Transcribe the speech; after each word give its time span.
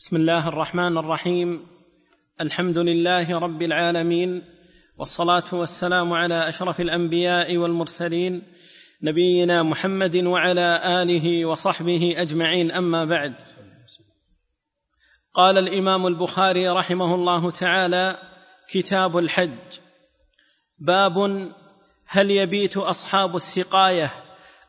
بسم 0.00 0.16
الله 0.16 0.48
الرحمن 0.48 0.98
الرحيم. 0.98 1.66
الحمد 2.40 2.78
لله 2.78 3.38
رب 3.38 3.62
العالمين 3.62 4.42
والصلاة 4.98 5.44
والسلام 5.52 6.12
على 6.12 6.48
أشرف 6.48 6.80
الأنبياء 6.80 7.56
والمرسلين 7.56 8.42
نبينا 9.02 9.62
محمد 9.62 10.16
وعلى 10.16 10.80
آله 11.02 11.46
وصحبه 11.46 12.14
أجمعين. 12.16 12.70
أما 12.70 13.04
بعد 13.04 13.34
قال 15.34 15.58
الإمام 15.58 16.06
البخاري 16.06 16.68
رحمه 16.68 17.14
الله 17.14 17.50
تعالى 17.50 18.18
كتاب 18.70 19.18
الحج. 19.18 19.80
باب 20.78 21.18
هل 22.06 22.30
يبيت 22.30 22.76
أصحاب 22.76 23.36
السقاية 23.36 24.12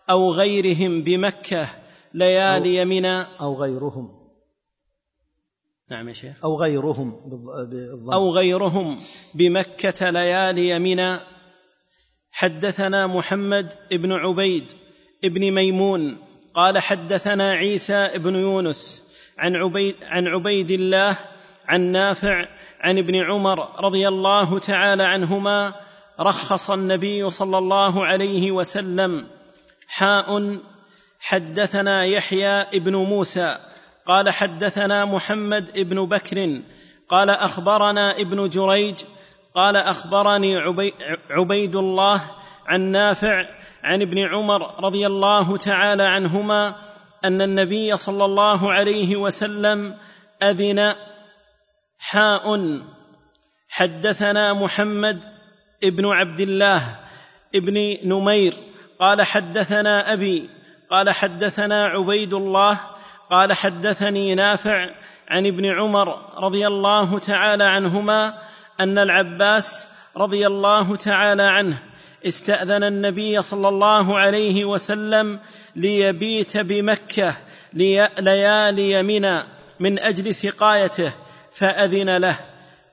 أو 0.09 0.31
غيرهم 0.31 1.03
بمكة 1.03 1.69
ليالي 2.13 2.85
منى 2.85 3.21
أو 3.21 3.61
غيرهم. 3.61 4.20
نعم 5.91 6.07
يا 6.07 6.13
شيخ. 6.13 6.35
أو 6.43 6.61
غيرهم 6.61 7.15
بالضبط. 7.25 8.13
أو 8.13 8.29
غيرهم. 8.29 8.99
بمكة 9.33 10.09
ليالي 10.09 10.79
منى 10.79 11.19
حدثنا 12.31 13.07
محمد 13.07 13.73
بن 13.91 14.11
عبيد 14.11 14.71
بن 15.23 15.51
ميمون. 15.51 16.17
قال 16.53 16.79
حدثنا 16.79 17.51
عيسى 17.51 18.09
بن 18.15 18.35
يونس 18.35 19.11
عن 19.37 19.55
عبيد 19.55 19.95
عن 20.01 20.27
عبيد 20.27 20.71
الله 20.71 21.17
عن 21.67 21.81
نافع 21.81 22.47
عن 22.79 22.97
ابن 22.97 23.15
عمر 23.15 23.85
رضي 23.85 24.07
الله 24.07 24.59
تعالى 24.59 25.03
عنهما. 25.03 25.73
رخص 26.19 26.71
النبي 26.71 27.29
صلى 27.29 27.57
الله 27.57 28.05
عليه 28.05 28.51
وسلم. 28.51 29.27
حاء 29.87 30.59
حدثنا 31.19 32.05
يحيى 32.05 32.79
بن 32.79 32.95
موسى. 32.95 33.70
قال 34.11 34.29
حدثنا 34.29 35.05
محمد 35.05 35.79
بن 35.79 36.05
بكر 36.05 36.61
قال 37.09 37.29
أخبرنا 37.29 38.19
ابن 38.19 38.49
جريج 38.49 38.99
قال 39.55 39.75
أخبرني 39.75 40.57
عبيد 41.29 41.75
الله 41.75 42.21
عن 42.67 42.81
نافع 42.81 43.45
عن 43.83 44.01
ابن 44.01 44.19
عمر 44.19 44.83
رضي 44.83 45.07
الله 45.07 45.57
تعالى 45.57 46.03
عنهما 46.03 46.75
أن 47.25 47.41
النبي 47.41 47.97
صلى 47.97 48.25
الله 48.25 48.71
عليه 48.71 49.15
وسلم 49.15 49.97
أذن 50.43 50.95
حاء. 51.99 52.59
حدثنا 53.69 54.53
محمد 54.53 55.25
ابن 55.83 56.05
عبد 56.05 56.39
الله 56.39 56.99
ابن 57.55 57.97
نمير 58.03 58.53
قال 58.99 59.21
حدثنا 59.21 60.13
أبي 60.13 60.49
قال 60.89 61.09
حدثنا 61.09 61.85
عبيد 61.85 62.33
الله 62.33 62.90
قال 63.31 63.53
حدثني 63.53 64.35
نافع 64.35 64.89
عن 65.29 65.45
ابن 65.45 65.65
عمر 65.65 66.07
رضي 66.43 66.67
الله 66.67 67.19
تعالى 67.19 67.63
عنهما 67.63 68.41
أن 68.79 68.97
العباس 68.97 69.89
رضي 70.17 70.47
الله 70.47 70.95
تعالى 70.95 71.43
عنه 71.43 71.83
استأذن 72.25 72.83
النبي 72.83 73.41
صلى 73.41 73.69
الله 73.69 74.17
عليه 74.17 74.65
وسلم 74.65 75.39
ليبيت 75.75 76.57
بمكة 76.57 77.37
ليالي 78.19 79.03
منى 79.03 79.43
من 79.79 79.99
أجل 79.99 80.35
سقايته 80.35 81.13
فأذن 81.51 82.17
له. 82.17 82.39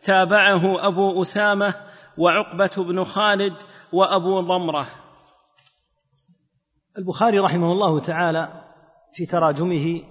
تابعه 0.03 0.87
أبو 0.87 1.23
أسامة 1.23 1.75
وعقبة 2.19 2.71
بن 2.77 3.05
خالد 3.05 3.55
وأبو 3.93 4.41
ضمرة. 4.41 4.89
البخاري 6.99 7.39
رحمه 7.39 7.73
الله 7.73 8.01
تعالى 8.01 8.49
في 9.13 9.27
تراجمه 9.27 10.03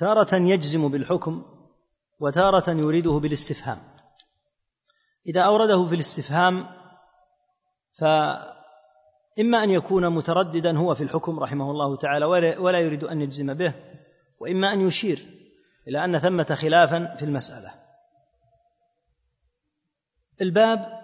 تارة 0.00 0.34
يجزم 0.34 0.88
بالحكم 0.88 1.44
وتارة 2.20 2.70
يريده 2.70 3.10
بالاستفهام. 3.10 3.78
إذا 5.26 5.40
أورده 5.40 5.86
في 5.86 5.94
الاستفهام 5.94 6.66
فإما 7.98 9.64
أن 9.64 9.70
يكون 9.70 10.10
مترددا 10.10 10.78
هو 10.78 10.94
في 10.94 11.04
الحكم 11.04 11.40
رحمه 11.40 11.70
الله 11.70 11.96
تعالى 11.96 12.24
ولا 12.58 12.80
يريد 12.80 13.04
أن 13.04 13.20
يجزم 13.20 13.54
به 13.54 13.74
وإما 14.38 14.72
أن 14.72 14.80
يشير 14.80 15.26
إلى 15.88 16.04
أن 16.04 16.18
ثمة 16.18 16.56
خلافا 16.60 17.14
في 17.16 17.24
المسألة. 17.24 17.74
الباب 20.40 21.00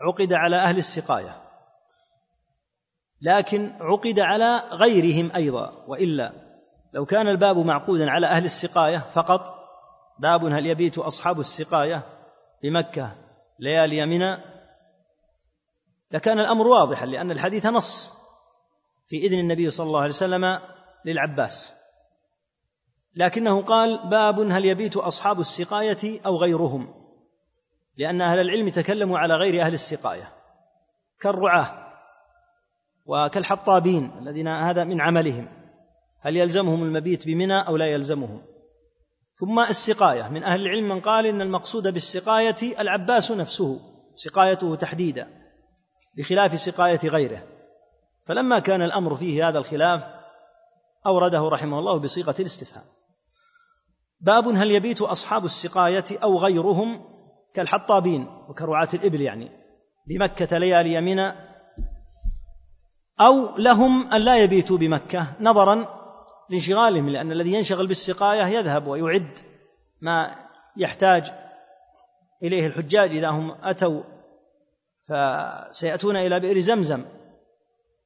عقد 0.00 0.32
على 0.32 0.56
أهل 0.56 0.76
السقاية 0.76 1.42
لكن 3.20 3.72
عقد 3.80 4.18
على 4.18 4.68
غيرهم 4.70 5.32
أيضا 5.32 5.84
وإلا 5.86 6.47
لو 6.92 7.04
كان 7.04 7.28
الباب 7.28 7.58
معقودا 7.58 8.10
على 8.10 8.26
أهل 8.26 8.44
السقاية 8.44 8.98
فقط 8.98 9.58
باب 10.18 10.44
هل 10.44 10.66
يبيت 10.66 10.98
أصحاب 10.98 11.40
السقاية 11.40 12.02
بمكة 12.62 13.14
ليالي 13.58 14.06
منى؟ 14.06 14.38
لكان 16.10 16.40
الأمر 16.40 16.66
واضحا 16.66 17.06
لأن 17.06 17.30
الحديث 17.30 17.66
نص 17.66 18.18
في 19.08 19.16
إذن 19.16 19.38
النبي 19.38 19.70
صلى 19.70 19.86
الله 19.86 20.00
عليه 20.00 20.10
وسلم 20.10 20.60
للعباس. 21.04 21.74
لكنه 23.14 23.62
قال 23.62 24.08
باب 24.08 24.40
هل 24.40 24.64
يبيت 24.64 24.96
أصحاب 24.96 25.40
السقاية 25.40 26.20
أو 26.26 26.36
غيرهم؟ 26.36 26.94
لأن 27.96 28.20
أهل 28.20 28.38
العلم 28.38 28.68
تكلموا 28.68 29.18
على 29.18 29.34
غير 29.34 29.62
أهل 29.62 29.72
السقاية 29.72 30.32
كالرعاة 31.20 31.88
وكالحطابين 33.06 34.18
الذين 34.18 34.48
هذا 34.48 34.84
من 34.84 35.00
عملهم. 35.00 35.57
هل 36.20 36.36
يلزمهم 36.36 36.82
المبيت 36.82 37.26
بمنى 37.26 37.66
أو 37.66 37.76
لا 37.76 37.86
يلزمهم؟ 37.86 38.42
ثم 39.34 39.60
السقاية. 39.60 40.28
من 40.28 40.44
أهل 40.44 40.60
العلم 40.60 40.88
من 40.88 41.00
قال 41.00 41.26
إن 41.26 41.40
المقصود 41.40 41.88
بالسقاية 41.88 42.80
العباس 42.80 43.30
نفسه 43.32 43.80
سقايته 44.14 44.74
تحديدا 44.74 45.28
بخلاف 46.16 46.60
سقاية 46.60 47.00
غيره. 47.04 47.42
فلما 48.26 48.58
كان 48.58 48.82
الأمر 48.82 49.16
فيه 49.16 49.48
هذا 49.48 49.58
الخلاف 49.58 50.02
أورده 51.06 51.48
رحمه 51.48 51.78
الله 51.78 51.98
بصيغة 51.98 52.34
الاستفهام. 52.40 52.84
باب 54.20 54.48
هل 54.48 54.70
يبيت 54.70 55.02
أصحاب 55.02 55.44
السقاية 55.44 56.04
أو 56.22 56.38
غيرهم 56.38 57.04
كالحطابين 57.54 58.26
وكرعاة 58.48 58.88
الإبل 58.94 59.20
يعني 59.20 59.50
بمكة 60.08 60.58
ليالي 60.58 61.00
منى 61.00 61.32
أو 63.20 63.56
لهم 63.58 64.12
أن 64.12 64.20
لا 64.20 64.36
يبيتوا 64.36 64.78
بمكة 64.78 65.36
نظرا 65.40 65.97
لانشغالهم 66.50 67.08
لأن 67.08 67.32
الذي 67.32 67.52
ينشغل 67.52 67.86
بالسقاية 67.86 68.42
يذهب 68.42 68.86
ويعد 68.86 69.38
ما 70.00 70.34
يحتاج 70.76 71.32
إليه 72.42 72.66
الحجاج 72.66 73.16
إذا 73.16 73.28
هم 73.28 73.50
أتوا 73.62 74.02
فسيأتون 75.08 76.16
إلى 76.16 76.40
بئر 76.40 76.58
زمزم. 76.58 77.04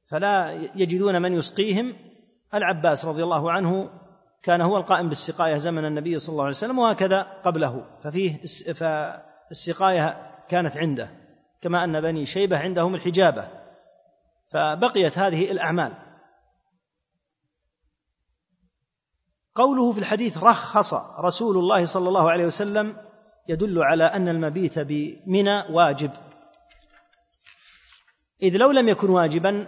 فلا 0.09 0.51
يجدون 0.75 1.21
من 1.21 1.33
يسقيهم. 1.33 1.95
العباس 2.53 3.05
رضي 3.05 3.23
الله 3.23 3.51
عنه 3.51 3.89
كان 4.43 4.61
هو 4.61 4.77
القائم 4.77 5.09
بالسقاية 5.09 5.57
زمن 5.57 5.85
النبي 5.85 6.19
صلى 6.19 6.33
الله 6.33 6.43
عليه 6.43 6.55
وسلم 6.55 6.79
وهكذا 6.79 7.21
قبله. 7.21 7.85
ففيه 8.03 8.41
فالسقاية 8.73 10.21
كانت 10.49 10.77
عنده 10.77 11.09
كما 11.61 11.83
أن 11.83 12.01
بني 12.01 12.25
شيبة 12.25 12.57
عندهم 12.57 12.95
الحجابة. 12.95 13.47
فبقيت 14.51 15.17
هذه 15.17 15.51
الأعمال. 15.51 15.93
قوله 19.55 19.91
في 19.91 19.99
الحديث 19.99 20.37
رخص 20.37 20.93
رسول 21.19 21.57
الله 21.57 21.85
صلى 21.85 22.07
الله 22.07 22.31
عليه 22.31 22.45
وسلم 22.45 22.97
يدل 23.47 23.83
على 23.83 24.03
أن 24.03 24.27
المبيت 24.27 24.79
بمنى 24.79 25.63
واجب. 25.69 26.11
إذ 28.41 28.57
لو 28.57 28.71
لم 28.71 28.89
يكن 28.89 29.09
واجبا 29.09 29.67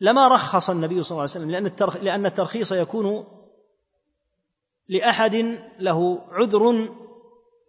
لما 0.00 0.28
رخص 0.28 0.70
النبي 0.70 1.02
صلى 1.02 1.10
الله 1.10 1.20
عليه 1.20 1.30
وسلم 1.30 1.50
لأن 1.50 1.72
لأن 2.02 2.26
الترخيص 2.26 2.72
يكون 2.72 3.26
لأحد 4.88 5.34
له 5.78 6.18
عذر 6.30 6.88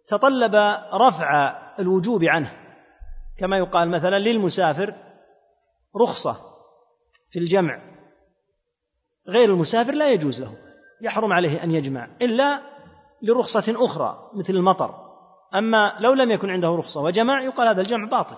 تطلب 0.06 0.54
رفع 0.92 1.56
الوجوب 1.78 2.24
عنه. 2.24 2.52
كما 3.38 3.58
يقال 3.58 3.90
مثلا 3.90 4.18
للمسافر 4.18 4.94
رخصة 5.96 6.36
في 7.30 7.38
الجمع 7.38 7.82
غير 9.28 9.50
المسافر 9.50 9.92
لا 9.92 10.12
يجوز 10.12 10.42
له. 10.42 10.63
يحرم 11.04 11.32
عليه 11.32 11.64
أن 11.64 11.70
يجمع 11.70 12.08
إلا 12.22 12.60
لرخصة 13.22 13.84
أخرى 13.84 14.30
مثل 14.34 14.54
المطر. 14.54 14.94
أما 15.54 15.96
لو 16.00 16.12
لم 16.12 16.30
يكن 16.30 16.50
عنده 16.50 16.68
رخصة 16.68 17.02
وجمع 17.02 17.42
يقال 17.42 17.68
هذا 17.68 17.80
الجمع 17.80 18.08
باطل. 18.08 18.36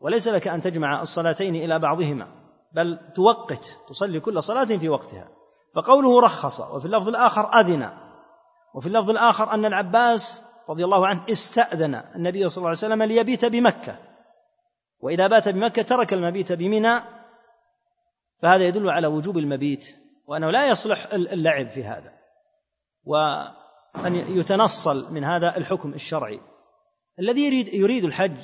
وليس 0.00 0.28
لك 0.28 0.48
أن 0.48 0.60
تجمع 0.60 1.02
الصلاتين 1.02 1.56
إلى 1.56 1.78
بعضهما 1.78 2.28
بل 2.72 2.98
توقت 3.14 3.78
تصلي 3.88 4.20
كل 4.20 4.42
صلاة 4.42 4.64
في 4.64 4.88
وقتها. 4.88 5.28
فقوله 5.74 6.20
رخص 6.20 6.60
وفي 6.60 6.86
اللفظ 6.86 7.08
الآخر 7.08 7.60
أذن. 7.60 7.90
وفي 8.74 8.86
اللفظ 8.86 9.10
الآخر 9.10 9.54
أن 9.54 9.64
العباس 9.64 10.44
رضي 10.68 10.84
الله 10.84 11.06
عنه 11.06 11.24
استأذن 11.30 11.94
النبي 11.94 12.48
صلى 12.48 12.56
الله 12.56 12.68
عليه 12.68 12.78
وسلم 12.78 13.02
ليبيت 13.02 13.44
بمكة. 13.44 13.98
وإذا 15.00 15.26
بات 15.26 15.48
بمكة 15.48 15.82
ترك 15.82 16.12
المبيت 16.12 16.52
بمنى. 16.52 17.00
فهذا 18.42 18.64
يدل 18.64 18.90
على 18.90 19.06
وجوب 19.06 19.38
المبيت. 19.38 20.05
وأنه 20.26 20.50
لا 20.50 20.68
يصلح 20.68 21.06
اللعب 21.12 21.68
في 21.70 21.84
هذا. 21.84 22.12
أن 24.06 24.14
يتنصل 24.14 25.12
من 25.12 25.24
هذا 25.24 25.56
الحكم 25.56 25.94
الشرعي. 25.94 26.40
الذي 27.18 27.46
يريد 27.46 27.74
يريد 27.74 28.04
الحج 28.04 28.36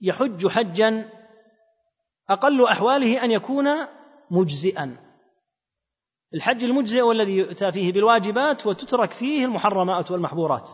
يحج 0.00 0.46
حجا 0.46 1.10
أقل 2.30 2.64
أحواله 2.64 3.24
أن 3.24 3.30
يكون 3.30 3.66
مجزئا. 4.30 4.96
الحج 6.34 6.64
المجزئ 6.64 7.00
هو 7.00 7.12
الذي 7.12 7.36
يؤتى 7.36 7.72
فيه 7.72 7.92
بالواجبات 7.92 8.66
وتترك 8.66 9.10
فيه 9.10 9.44
المحرمات 9.44 10.10
والمحظورات. 10.10 10.70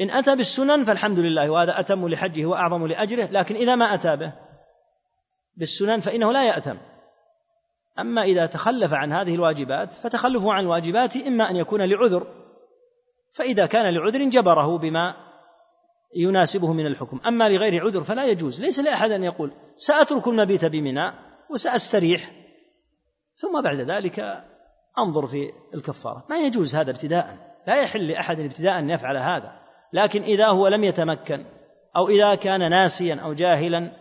إن 0.00 0.10
أتى 0.10 0.36
بالسنن 0.36 0.84
فالحمد 0.84 1.18
لله 1.18 1.50
وهذا 1.50 1.80
أتم 1.80 2.08
لحجه 2.08 2.46
وأعظم 2.46 2.86
لأجره 2.86 3.24
لكن 3.30 3.54
إذا 3.54 3.74
ما 3.74 3.94
أتى 3.94 4.16
به 4.16 4.32
بالسنن 5.56 6.00
فإنه 6.00 6.32
لا 6.32 6.46
يأثم 6.46 6.76
أما 7.98 8.22
إذا 8.22 8.46
تخلف 8.46 8.94
عن 8.94 9.12
هذه 9.12 9.34
الواجبات 9.34 9.92
فتخلفه 9.92 10.52
عن 10.52 10.64
الواجبات 10.64 11.16
إما 11.16 11.50
أن 11.50 11.56
يكون 11.56 11.82
لعذر 11.82 12.26
فإذا 13.32 13.66
كان 13.66 13.94
لعذر 13.94 14.28
جبره 14.28 14.78
بما 14.78 15.14
يناسبه 16.16 16.72
من 16.72 16.86
الحكم. 16.86 17.20
أما 17.26 17.48
لغير 17.48 17.84
عذر 17.84 18.02
فلا 18.02 18.26
يجوز 18.26 18.60
ليس 18.60 18.80
لأحد 18.80 19.10
أن 19.10 19.24
يقول 19.24 19.52
سأترك 19.76 20.28
المبيت 20.28 20.64
بمنى 20.64 21.12
وسأستريح. 21.50 22.30
ثم 23.34 23.62
بعد 23.62 23.76
ذلك 23.76 24.44
أنظر 24.98 25.26
في 25.26 25.52
الكفارة. 25.74 26.26
ما 26.30 26.38
يجوز 26.38 26.76
هذا 26.76 26.90
ابتداء 26.90 27.36
لا 27.66 27.82
يحل 27.82 28.08
لأحد 28.08 28.40
ابتداء 28.40 28.78
أن 28.78 28.90
يفعل 28.90 29.16
هذا. 29.16 29.52
لكن 29.92 30.22
إذا 30.22 30.46
هو 30.46 30.68
لم 30.68 30.84
يتمكن 30.84 31.44
أو 31.96 32.08
إذا 32.08 32.34
كان 32.34 32.70
ناسيا 32.70 33.14
أو 33.14 33.32
جاهلا 33.32 33.92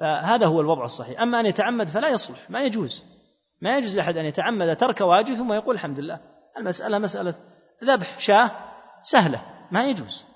فهذا 0.00 0.46
هو 0.46 0.60
الوضع 0.60 0.84
الصحيح. 0.84 1.20
أما 1.20 1.40
أن 1.40 1.46
يتعمد 1.46 1.88
فلا 1.88 2.08
يصلح 2.08 2.50
ما 2.50 2.62
يجوز. 2.62 3.19
ما 3.60 3.76
يجوز 3.76 3.98
لأحد 3.98 4.16
أن 4.16 4.24
يتعمد 4.24 4.76
ترك 4.76 5.00
واجب 5.00 5.34
ثم 5.34 5.52
يقول 5.52 5.74
الحمد 5.74 6.00
لله. 6.00 6.20
المسألة 6.58 6.98
مسألة 6.98 7.34
ذبح 7.84 8.18
شاة 8.18 8.50
سهلة 9.02 9.42
ما 9.70 9.84
يجوز. 9.84 10.26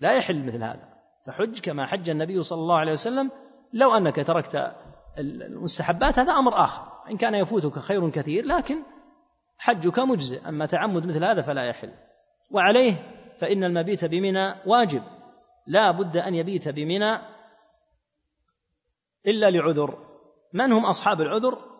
لا 0.00 0.12
يحل 0.12 0.46
مثل 0.46 0.62
هذا. 0.62 0.88
فحج 1.26 1.60
كما 1.60 1.86
حج 1.86 2.10
النبي 2.10 2.42
صلى 2.42 2.58
الله 2.58 2.78
عليه 2.78 2.92
وسلم 2.92 3.30
لو 3.72 3.96
أنك 3.96 4.26
تركت 4.26 4.72
المستحبات 5.18 6.18
هذا 6.18 6.32
أمر 6.32 6.64
آخر. 6.64 7.10
إن 7.10 7.16
كان 7.16 7.34
يفوتك 7.34 7.78
خير 7.78 8.10
كثير 8.10 8.44
لكن 8.44 8.76
حجك 9.58 9.98
مجزئ. 9.98 10.48
أما 10.48 10.66
تعمد 10.66 11.06
مثل 11.06 11.24
هذا 11.24 11.42
فلا 11.42 11.64
يحل. 11.64 11.92
وعليه 12.50 12.94
فإن 13.38 13.64
المبيت 13.64 14.04
بمنى 14.04 14.54
واجب. 14.66 15.02
لا 15.66 15.90
بد 15.90 16.16
أن 16.16 16.34
يبيت 16.34 16.68
بمنى 16.68 17.18
إلا 19.26 19.50
لعذر. 19.50 19.98
من 20.52 20.72
هم 20.72 20.86
أصحاب 20.86 21.20
العذر؟ 21.20 21.71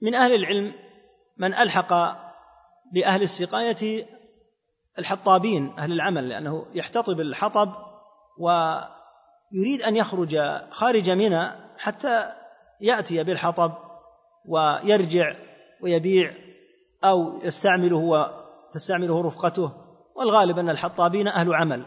من 0.00 0.14
أهل 0.14 0.34
العلم 0.34 0.74
من 1.36 1.54
ألحق 1.54 1.92
بأهل 2.92 3.22
السقاية 3.22 4.06
الحطابين 4.98 5.78
أهل 5.78 5.92
العمل 5.92 6.28
لأنه 6.28 6.66
يحتطب 6.74 7.20
الحطب 7.20 7.72
ويريد 8.38 9.82
أن 9.82 9.96
يخرج 9.96 10.36
خارج 10.70 11.10
منى 11.10 11.50
حتى 11.78 12.32
يأتي 12.80 13.24
بالحطب 13.24 13.72
ويرجع 14.44 15.34
ويبيع 15.82 16.34
أو 17.04 17.38
يستعمله 17.42 17.96
وتستعمله 17.96 19.22
رفقته. 19.22 19.72
والغالب 20.16 20.58
أن 20.58 20.70
الحطابين 20.70 21.28
أهل 21.28 21.54
عمل. 21.54 21.84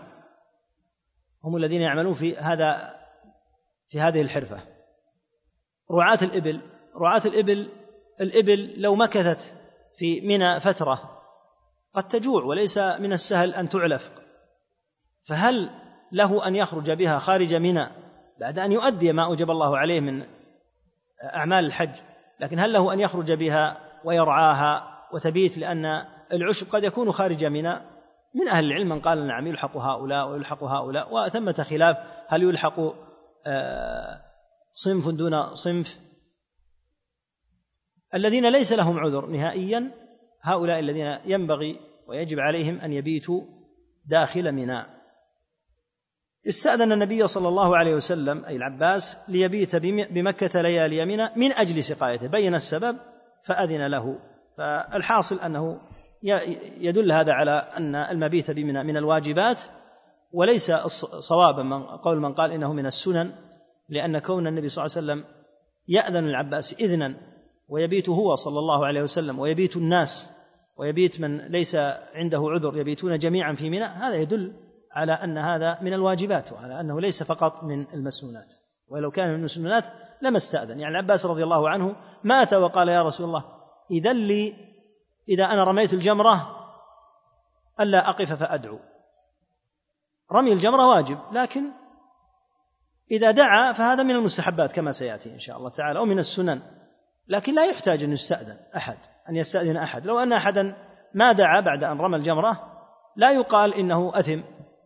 هم 1.43 1.55
الذين 1.55 1.81
يعملون 1.81 2.13
في 2.13 2.37
هذا 2.37 2.95
في 3.89 3.99
هذه 3.99 4.21
الحرفة. 4.21 4.59
رعاة 5.91 6.19
الإبل 6.21 6.61
رعاة 7.01 7.21
الإبل 7.25 7.69
الإبل 8.21 8.73
لو 8.77 8.95
مكثت 8.95 9.53
في 9.97 10.21
منى 10.21 10.59
فترة 10.59 11.21
قد 11.93 12.07
تجوع 12.07 12.43
وليس 12.43 12.77
من 12.77 13.13
السهل 13.13 13.53
أن 13.53 13.69
تعلف. 13.69 14.11
فهل 15.23 15.69
له 16.11 16.47
أن 16.47 16.55
يخرج 16.55 16.91
بها 16.91 17.19
خارج 17.19 17.53
منى 17.53 17.87
بعد 18.39 18.59
أن 18.59 18.71
يؤدي 18.71 19.13
ما 19.13 19.25
أوجب 19.25 19.51
الله 19.51 19.77
عليه 19.77 19.99
من 19.99 20.23
أعمال 21.23 21.65
الحج؟ 21.65 21.95
لكن 22.39 22.59
هل 22.59 22.73
له 22.73 22.93
أن 22.93 22.99
يخرج 22.99 23.31
بها 23.31 23.77
ويرعاها 24.03 24.87
وتبيت 25.13 25.57
لأن 25.57 26.05
العشب 26.33 26.67
قد 26.71 26.83
يكون 26.83 27.11
خارج 27.11 27.45
منى؟ 27.45 27.81
من 28.33 28.47
أهل 28.47 28.65
العلم 28.65 28.89
من 28.89 28.99
قال 28.99 29.27
نعم 29.27 29.47
يلحق 29.47 29.77
هؤلاء 29.77 30.29
ويلحق 30.29 30.63
هؤلاء 30.63 31.13
وثمة 31.13 31.65
خلاف 31.69 31.97
هل 32.27 32.43
يلحق 32.43 32.79
آه، 33.47 34.21
صنف 34.73 35.09
دون 35.09 35.55
صنف؟ 35.55 35.99
الذين 38.15 38.51
ليس 38.51 38.73
لهم 38.73 38.99
عذر 38.99 39.25
نهائيا 39.25 39.91
هؤلاء 40.41 40.79
الذين 40.79 41.17
ينبغي 41.25 41.79
ويجب 42.07 42.39
عليهم 42.39 42.79
أن 42.79 42.93
يبيتوا 42.93 43.41
داخل 44.05 44.51
ميناء 44.51 45.01
استأذن 46.47 46.91
النبي 46.91 47.27
صلى 47.27 47.47
الله 47.47 47.77
عليه 47.77 47.95
وسلم 47.95 48.45
أي 48.45 48.55
العباس 48.55 49.17
ليبيت 49.29 49.75
بمكة 50.11 50.61
ليالي 50.61 51.05
منى 51.05 51.29
من 51.35 51.51
أجل 51.51 51.83
سقايته. 51.83 52.27
بين 52.27 52.55
السبب 52.55 52.97
فأذن 53.43 53.87
له. 53.87 54.19
فالحاصل 54.57 55.39
أنه 55.39 55.79
يدل 56.77 57.11
هذا 57.11 57.33
على 57.33 57.51
أن 57.51 57.95
المبيت 57.95 58.51
بمنى 58.51 58.83
من 58.83 58.97
الواجبات 58.97 59.61
وليس 60.31 60.71
صوابا 61.19 61.63
من 61.63 61.83
قول 61.83 62.19
من 62.19 62.33
قال 62.33 62.51
إنه 62.51 62.73
من 62.73 62.85
السنن 62.85 63.31
لأن 63.89 64.19
كون 64.19 64.47
النبي 64.47 64.67
صلى 64.67 64.85
الله 64.85 64.97
عليه 64.97 65.07
وسلم 65.07 65.35
يأذن 65.87 66.27
العباس 66.27 66.73
إذنا 66.73 67.15
ويبيت 67.71 68.09
هو 68.09 68.35
صلى 68.35 68.59
الله 68.59 68.85
عليه 68.85 69.01
وسلم 69.01 69.39
ويبيت 69.39 69.77
الناس 69.77 70.29
ويبيت 70.77 71.21
من 71.21 71.37
ليس 71.37 71.75
عنده 72.15 72.49
عذر 72.49 72.77
يبيتون 72.77 73.17
جميعا 73.17 73.53
في 73.53 73.69
منى 73.69 73.83
هذا 73.83 74.15
يدل 74.15 74.53
على 74.91 75.13
أن 75.13 75.37
هذا 75.37 75.77
من 75.81 75.93
الواجبات 75.93 76.53
وعلى 76.53 76.79
أنه 76.79 77.01
ليس 77.01 77.23
فقط 77.23 77.63
من 77.63 77.87
المسنونات. 77.93 78.53
ولو 78.87 79.11
كان 79.11 79.29
من 79.29 79.35
المسنونات 79.35 79.87
لما 80.21 80.37
استأذن. 80.37 80.79
يعني 80.79 80.99
العباس 80.99 81.25
رضي 81.25 81.43
الله 81.43 81.69
عنه 81.69 81.95
مات 82.23 82.53
وقال 82.53 82.89
يا 82.89 83.03
رسول 83.03 83.27
الله 83.27 83.43
اذا 83.91 84.13
لي 84.13 84.55
إذا 85.29 85.45
أنا 85.45 85.63
رميت 85.63 85.93
الجمرة 85.93 86.57
ألا 87.79 88.09
أقف 88.09 88.33
فأدعو. 88.33 88.79
رمي 90.31 90.53
الجمرة 90.53 90.87
واجب 90.87 91.17
لكن 91.31 91.63
إذا 93.11 93.31
دعا 93.31 93.71
فهذا 93.71 94.03
من 94.03 94.15
المستحبات 94.15 94.71
كما 94.71 94.91
سيأتي 94.91 95.33
إن 95.33 95.39
شاء 95.39 95.57
الله 95.57 95.69
تعالى 95.69 95.99
أو 95.99 96.05
من 96.05 96.19
السنن. 96.19 96.80
لكن 97.31 97.55
لا 97.55 97.65
يحتاج 97.65 98.03
أن 98.03 98.11
يستأذن 98.11 98.57
أحد 98.75 98.97
أن 99.29 99.35
يستأذن 99.35 99.77
أحد. 99.77 100.05
لو 100.05 100.19
أن 100.19 100.33
أحدا 100.33 100.75
ما 101.13 101.31
دعا 101.31 101.61
بعد 101.61 101.83
أن 101.83 102.01
رمى 102.01 102.17
الجمرة 102.17 102.83
لا 103.15 103.31
يقال 103.31 103.73
إنه 103.73 104.11
أثم 104.19 104.41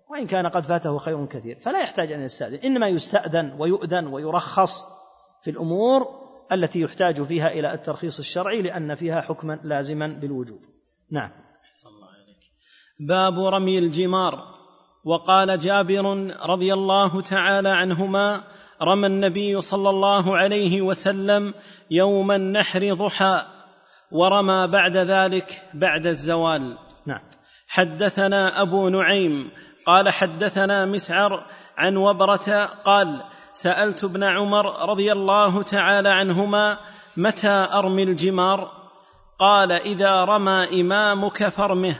وإن 0.10 0.27
كان 0.27 0.48
قد 0.48 0.63
فاته 0.63 0.98
خير 0.98 1.25
كثير. 1.25 1.60
فلا 1.60 1.81
يحتاج 1.81 2.12
أن 2.12 2.22
يستأذن 2.22 2.60
إنما 2.60 2.88
يستأذن 2.88 3.55
ويؤذن 3.60 4.08
ويرخص 4.08 4.86
في 5.43 5.50
الأمور 5.50 6.08
التي 6.51 6.81
يحتاج 6.81 7.24
فيها 7.24 7.48
إلى 7.48 7.74
الترخيص 7.74 8.19
الشرعي 8.19 8.62
لأن 8.62 8.96
فيها 8.96 9.22
حكما 9.22 9.60
لازما 9.63 10.08
بالوجوب. 10.08 10.62
نعم. 11.12 11.31
الله 11.86 12.08
عليك 12.08 12.51
باب 13.00 13.39
رمي 13.39 13.79
الجمار. 13.79 14.55
وقال 15.05 15.60
جابر 15.60 16.05
رضي 16.50 16.74
الله 16.74 17.22
تعالى 17.22 17.69
عنهما 17.69 18.43
رمى 18.82 19.08
النبي 19.08 19.62
صلى 19.62 19.89
الله 19.89 20.38
عليه 20.38 20.82
وسلم 20.82 21.53
يوم 21.91 22.32
النحر 22.32 22.94
ضحى 22.94 23.41
ورمى 24.12 24.67
بعد 24.67 24.98
ذلك 24.98 25.62
بعد 25.74 26.08
الزوال. 26.08 26.77
نعم. 27.05 27.22
حدثنا 27.67 28.62
أبو 28.62 28.89
نعيم 28.89 29.51
قال 29.86 30.10
حدثنا 30.10 30.86
مسعر 30.86 31.46
عن 31.77 31.98
وبرة 31.98 32.65
قال 32.65 33.22
سألت 33.53 34.03
ابن 34.03 34.24
عمر 34.24 34.89
رضي 34.89 35.12
الله 35.12 35.63
تعالى 35.63 36.10
عنهما 36.10 36.77
متى 37.17 37.67
أرمي 37.74 38.03
الجمار؟ 38.03 38.72
قال 39.39 39.72
إذا 39.72 40.25
رمى 40.25 40.82
إمامك 40.82 41.50
فرمه 41.50 41.96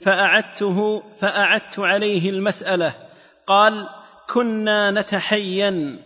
فأعدته 0.00 1.02
فأعدت 1.18 1.78
عليه 1.78 2.30
المسألة. 2.30 2.94
قال 3.46 3.88
كنا 4.32 4.90
نتحين 4.90 6.02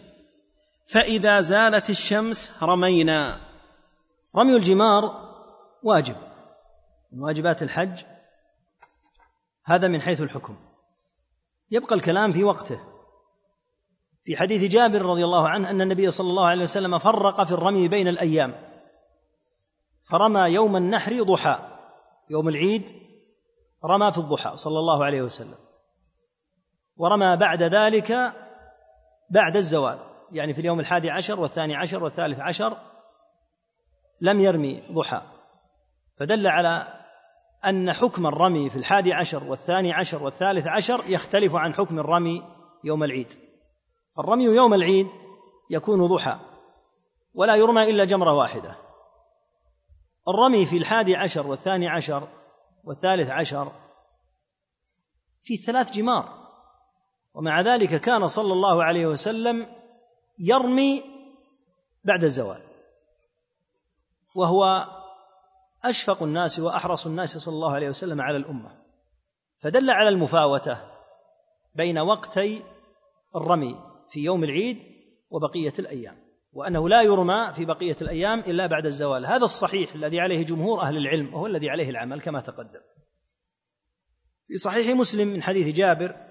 فإذا 0.86 1.40
زالت 1.40 1.90
الشمس 1.90 2.62
رمينا. 2.62 3.40
رمي 4.36 4.56
الجمار 4.56 5.02
واجب 5.82 6.16
من 7.12 7.22
واجبات 7.22 7.62
الحج 7.62 8.04
هذا 9.64 9.88
من 9.88 10.00
حيث 10.00 10.20
الحكم. 10.22 10.56
يبقى 11.70 11.94
الكلام 11.94 12.32
في 12.32 12.44
وقته. 12.44 12.80
في 14.24 14.36
حديث 14.36 14.72
جابر 14.72 15.02
رضي 15.02 15.24
الله 15.24 15.48
عنه 15.48 15.70
أن 15.70 15.80
النبي 15.80 16.10
صلى 16.10 16.30
الله 16.30 16.46
عليه 16.46 16.62
وسلم 16.62 16.98
فرق 16.98 17.44
في 17.44 17.52
الرمي 17.52 17.88
بين 17.88 18.08
الأيام. 18.08 18.54
فرمى 20.10 20.40
يوم 20.40 20.76
النحر 20.76 21.22
ضحى 21.22 21.58
يوم 22.30 22.48
العيد 22.48 22.90
رمى 23.84 24.12
في 24.12 24.18
الضحى 24.18 24.56
صلى 24.56 24.78
الله 24.78 25.04
عليه 25.04 25.22
وسلم. 25.22 25.65
ورمى 26.96 27.36
بعد 27.36 27.62
ذلك 27.62 28.12
بعد 29.30 29.56
الزوال. 29.56 29.98
يعني 30.32 30.54
في 30.54 30.60
اليوم 30.60 30.80
الحادي 30.80 31.10
عشر 31.10 31.40
والثاني 31.40 31.76
عشر 31.76 32.04
والثالث 32.04 32.40
عشر 32.40 32.76
لم 34.20 34.40
يرمي 34.40 34.82
ضحى. 34.92 35.22
فدل 36.18 36.46
على 36.46 36.86
أن 37.64 37.92
حكم 37.92 38.26
الرمي 38.26 38.70
في 38.70 38.76
الحادي 38.76 39.12
عشر 39.12 39.44
والثاني 39.44 39.92
عشر 39.92 40.22
والثالث 40.22 40.66
عشر 40.66 41.04
يختلف 41.08 41.54
عن 41.54 41.74
حكم 41.74 41.98
الرمي 41.98 42.42
يوم 42.84 43.04
العيد. 43.04 43.34
الرمي 44.18 44.44
يوم 44.44 44.74
العيد 44.74 45.06
يكون 45.70 46.06
ضحى 46.06 46.38
ولا 47.34 47.56
يرمى 47.56 47.90
إلا 47.90 48.04
جمرة 48.04 48.32
واحدة. 48.34 48.76
الرمي 50.28 50.66
في 50.66 50.76
الحادي 50.76 51.16
عشر 51.16 51.46
والثاني 51.46 51.88
عشر 51.88 52.28
والثالث 52.84 53.30
عشر 53.30 53.72
في 55.42 55.56
ثلاث 55.56 55.92
جمار. 55.92 56.45
ومع 57.36 57.60
ذلك 57.60 58.00
كان 58.00 58.28
صلى 58.28 58.52
الله 58.52 58.84
عليه 58.84 59.06
وسلم 59.06 59.66
يرمي 60.38 61.02
بعد 62.04 62.24
الزوال. 62.24 62.62
وهو 64.34 64.86
أشفق 65.84 66.22
الناس 66.22 66.58
وأحرص 66.60 67.06
الناس 67.06 67.38
صلى 67.38 67.54
الله 67.54 67.74
عليه 67.74 67.88
وسلم 67.88 68.20
على 68.20 68.36
الأمة. 68.36 68.70
فدل 69.58 69.90
على 69.90 70.08
المفاوتة 70.08 70.78
بين 71.74 71.98
وقتي 71.98 72.62
الرمي 73.36 73.76
في 74.10 74.20
يوم 74.20 74.44
العيد 74.44 74.78
وبقية 75.30 75.74
الأيام 75.78 76.16
وأنه 76.52 76.88
لا 76.88 77.02
يرمى 77.02 77.52
في 77.54 77.64
بقية 77.64 77.96
الأيام 78.02 78.40
إلا 78.40 78.66
بعد 78.66 78.86
الزوال. 78.86 79.26
هذا 79.26 79.44
الصحيح 79.44 79.94
الذي 79.94 80.20
عليه 80.20 80.44
جمهور 80.44 80.80
أهل 80.80 80.96
العلم 80.96 81.34
وهو 81.34 81.46
الذي 81.46 81.70
عليه 81.70 81.90
العمل 81.90 82.20
كما 82.20 82.40
تقدم. 82.40 82.80
في 84.48 84.56
صحيح 84.56 84.96
مسلم 84.96 85.28
من 85.28 85.42
حديث 85.42 85.76
جابر 85.76 86.25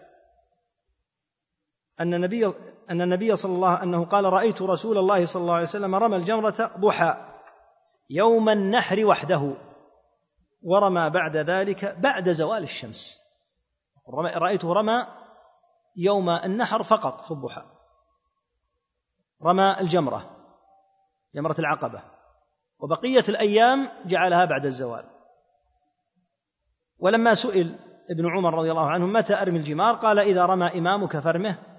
أن 2.00 2.14
النبي 2.14 2.46
أن 2.90 3.02
النبي 3.02 3.36
صلى 3.36 3.56
الله 3.56 3.84
أنه 3.84 4.06
قال 4.06 4.26
رأيت 4.26 4.62
رسول 4.62 4.98
الله 4.98 5.26
صلى 5.26 5.42
الله 5.42 5.54
عليه 5.54 5.64
وسلم 5.64 5.96
رمى 5.96 6.16
الجمرة 6.16 6.72
ضحى 6.78 7.36
يوم 8.10 8.50
النحر 8.50 9.06
وحده 9.06 9.54
ورمى 10.64 11.10
بعد 11.10 11.38
ذلك 11.38 11.86
بعد 12.00 12.30
زوال 12.30 12.64
الشمس. 12.64 13.22
رأيته 14.36 14.74
رمى 14.74 15.08
يوم 15.96 16.30
النحر 16.30 16.84
فقط 16.84 17.22
في 17.22 17.32
الضحى. 17.32 17.64
رمى 19.44 19.76
الجمرة 19.80 20.30
جمرة 21.36 21.56
العقبة. 21.60 22.02
وبقية 22.80 23.24
الأيام 23.30 23.90
جعلها 24.06 24.46
بعد 24.46 24.66
الزوال. 24.66 25.06
ولما 27.00 27.34
سئل 27.34 27.80
ابن 28.10 28.38
عمر 28.38 28.54
رضي 28.54 28.72
الله 28.72 28.90
عنه 28.90 29.06
متى 29.06 29.42
أرمي 29.42 29.58
الجمار؟ 29.58 29.96
قال 29.96 30.20
إذا 30.20 30.46
رمى 30.46 30.78
إمامك 30.78 31.20
فرمه 31.20 31.75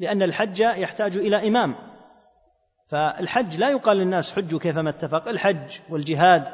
لأن 0.00 0.22
الحج 0.22 0.60
يحتاج 0.60 1.16
إلى 1.16 1.48
إمام. 1.48 1.74
فالحج 2.88 3.56
لا 3.56 3.70
يقال 3.70 3.96
للناس 3.96 4.36
حجوا 4.36 4.60
كيفما 4.60 4.90
اتفق. 4.90 5.28
الحج 5.28 5.78
والجهاد 5.90 6.48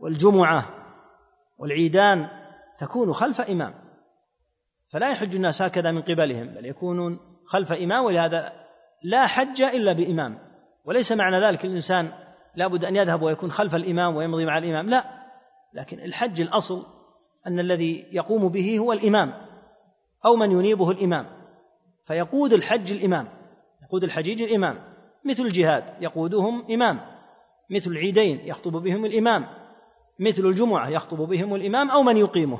والجمعة 0.00 0.68
والعيدان 1.58 2.28
تكون 2.78 3.12
خلف 3.12 3.40
إمام. 3.40 3.74
فلا 4.92 5.10
يحج 5.10 5.34
الناس 5.34 5.62
هكذا 5.62 5.90
من 5.90 6.02
قبلهم 6.02 6.46
بل 6.46 6.66
يكونون 6.66 7.18
خلف 7.46 7.72
إمام 7.72 8.04
ولهذا 8.04 8.52
لا 9.02 9.26
حج 9.26 9.62
إلا 9.62 9.92
بإمام. 9.92 10.38
وليس 10.84 11.12
معنى 11.12 11.46
ذلك 11.46 11.64
الإنسان 11.64 12.12
لابد 12.54 12.84
أن 12.84 12.96
يذهب 12.96 13.22
ويكون 13.22 13.50
خلف 13.50 13.74
الإمام 13.74 14.16
ويمضي 14.16 14.44
مع 14.44 14.58
الإمام. 14.58 14.90
لا 14.90 15.04
لكن 15.74 16.00
الحج 16.00 16.40
الأصل 16.40 16.86
أن 17.46 17.60
الذي 17.60 18.06
يقوم 18.12 18.48
به 18.48 18.78
هو 18.78 18.92
الإمام 18.92 19.34
أو 20.24 20.36
من 20.36 20.52
ينيبه 20.52 20.90
الإمام. 20.90 21.41
فيقود 22.04 22.52
الحج 22.52 22.92
الإمام. 22.92 23.28
يقود 23.82 24.04
الحجيج 24.04 24.42
الإمام. 24.42 24.94
مثل 25.24 25.42
الجهاد 25.42 25.84
يقودهم 26.00 26.66
إمام. 26.70 27.00
مثل 27.70 27.90
العيدين 27.90 28.40
يخطب 28.40 28.72
بهم 28.72 29.04
الإمام. 29.04 29.46
مثل 30.20 30.46
الجمعة 30.46 30.88
يخطب 30.88 31.18
بهم 31.18 31.54
الإمام 31.54 31.90
أو 31.90 32.02
من 32.02 32.16
يقيمه. 32.16 32.58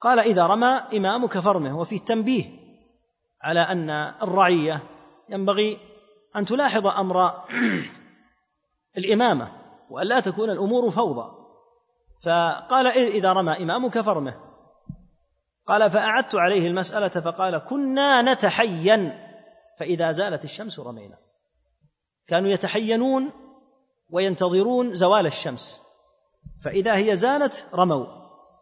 قال 0.00 0.18
إذا 0.18 0.46
رمى 0.46 0.82
إمامك 0.96 1.38
فرمه 1.38 1.78
وفيه 1.78 1.98
تنبيه 1.98 2.44
على 3.42 3.60
أن 3.60 3.90
الرعية 4.22 4.82
ينبغي 5.28 5.78
أن 6.36 6.44
تلاحظ 6.44 6.86
أمر 6.86 7.30
الإمامة 8.98 9.52
وأن 9.90 10.06
لا 10.06 10.20
تكون 10.20 10.50
الأمور 10.50 10.90
فوضى. 10.90 11.46
فقال 12.24 12.86
إذا 12.86 13.32
رمى 13.32 13.52
إمامك 13.62 14.00
فرمه 14.00 14.45
قال 15.66 15.90
فأعدت 15.90 16.34
عليه 16.34 16.66
المسألة 16.66 17.08
فقال 17.08 17.58
كنا 17.58 18.22
نتحين. 18.22 19.12
فإذا 19.78 20.10
زالت 20.10 20.44
الشمس 20.44 20.80
رمينا. 20.80 21.18
كانوا 22.26 22.48
يتحينون 22.48 23.30
وينتظرون 24.10 24.94
زوال 24.94 25.26
الشمس. 25.26 25.82
فإذا 26.64 26.96
هي 26.96 27.16
زالت 27.16 27.68
رموا. 27.74 28.06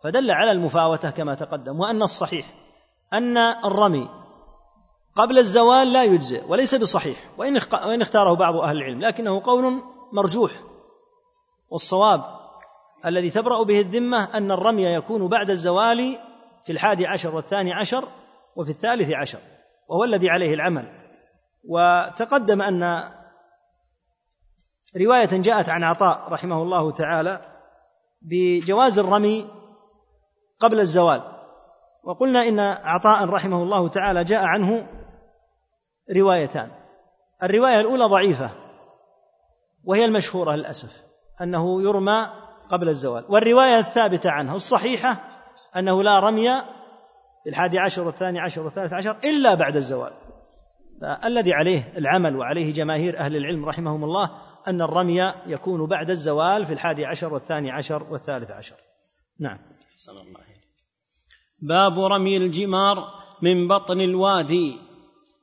فدل 0.03 0.31
على 0.31 0.51
المفاوتة 0.51 1.11
كما 1.11 1.35
تقدم 1.35 1.81
وأن 1.81 2.03
الصحيح 2.03 2.55
أن 3.13 3.39
الرمي 3.39 4.09
قبل 5.15 5.39
الزوال 5.39 5.93
لا 5.93 6.05
يجزئ 6.05 6.45
وليس 6.49 6.75
بصحيح 6.75 7.17
وإن 7.39 8.03
اختاره 8.03 8.35
بعض 8.35 8.57
أهل 8.57 8.77
العلم 8.77 9.01
لكنه 9.01 9.43
قول 9.45 9.83
مرجوح. 10.13 10.53
والصواب 11.71 12.25
الذي 13.07 13.31
تبرأ 13.31 13.63
به 13.63 13.81
الذمة 13.81 14.37
أن 14.37 14.51
الرمي 14.51 14.85
يكون 14.85 15.29
بعد 15.29 15.51
الزوال 15.51 16.19
في 16.65 16.73
الحادي 16.73 17.07
عشر 17.07 17.35
والثاني 17.35 17.73
عشر 17.73 18.09
وفي 18.57 18.71
الثالث 18.71 19.11
عشر 19.11 19.39
وهو 19.89 20.05
الذي 20.05 20.31
عليه 20.31 20.55
العمل. 20.55 21.05
وتقدم 21.65 22.63
أن 22.63 23.11
رواية 24.97 25.41
جاءت 25.41 25.69
عن 25.69 25.85
عطاء 25.85 26.29
رحمه 26.29 26.63
الله 26.63 26.91
تعالى 26.91 27.41
بجواز 28.23 28.99
الرمي 28.99 29.51
قبل 30.61 30.81
الزوال. 30.81 31.23
وقلنا 32.05 32.49
إن 32.49 32.61
عطاء 32.61 33.25
رحمه 33.25 33.63
الله 33.63 33.89
تعالى 33.89 34.25
جاء 34.25 34.45
عنه 34.45 34.87
روايتان. 36.17 36.71
الرواية 37.43 37.81
الأولى 37.81 38.05
ضعيفة 38.05 38.51
وهي 39.85 40.05
المشهورة 40.05 40.55
للأسف 40.55 41.03
أنه 41.41 41.83
يرمى 41.83 42.29
قبل 42.69 42.89
الزوال. 42.89 43.25
والرواية 43.29 43.79
الثابتة 43.79 44.31
عنه 44.31 44.55
الصحيحة 44.55 45.34
أنه 45.77 46.03
لا 46.03 46.21
رمي 46.21 46.63
في 47.45 47.51
الحادي 47.51 47.79
عشر 47.79 48.07
والثاني 48.07 48.41
عشر 48.41 48.63
والثالث 48.63 48.93
عشر 48.93 49.17
إلا 49.25 49.55
بعد 49.55 49.77
الزوال. 49.77 50.13
فالذي 51.01 51.53
عليه 51.53 51.93
العمل 51.97 52.37
وعليه 52.37 52.73
جماهير 52.73 53.19
أهل 53.19 53.37
العلم 53.37 53.65
رحمهم 53.65 54.05
الله 54.05 54.31
أن 54.69 54.83
الرمي 54.83 55.33
يكون 55.47 55.87
بعد 55.87 56.11
الزوال 56.11 56.67
في 56.67 56.73
الحادي 56.73 57.07
عشر 57.07 57.35
والثاني 57.35 57.71
عشر 57.71 58.03
والثالث 58.11 58.51
عشر. 58.51 58.77
نعم. 59.41 59.59
صلى 59.95 60.21
الله 60.21 60.41
باب 61.63 62.01
رمي 62.01 62.37
الجمار 62.37 63.05
من 63.43 63.69
بطن 63.69 64.01
الوادي. 64.01 64.77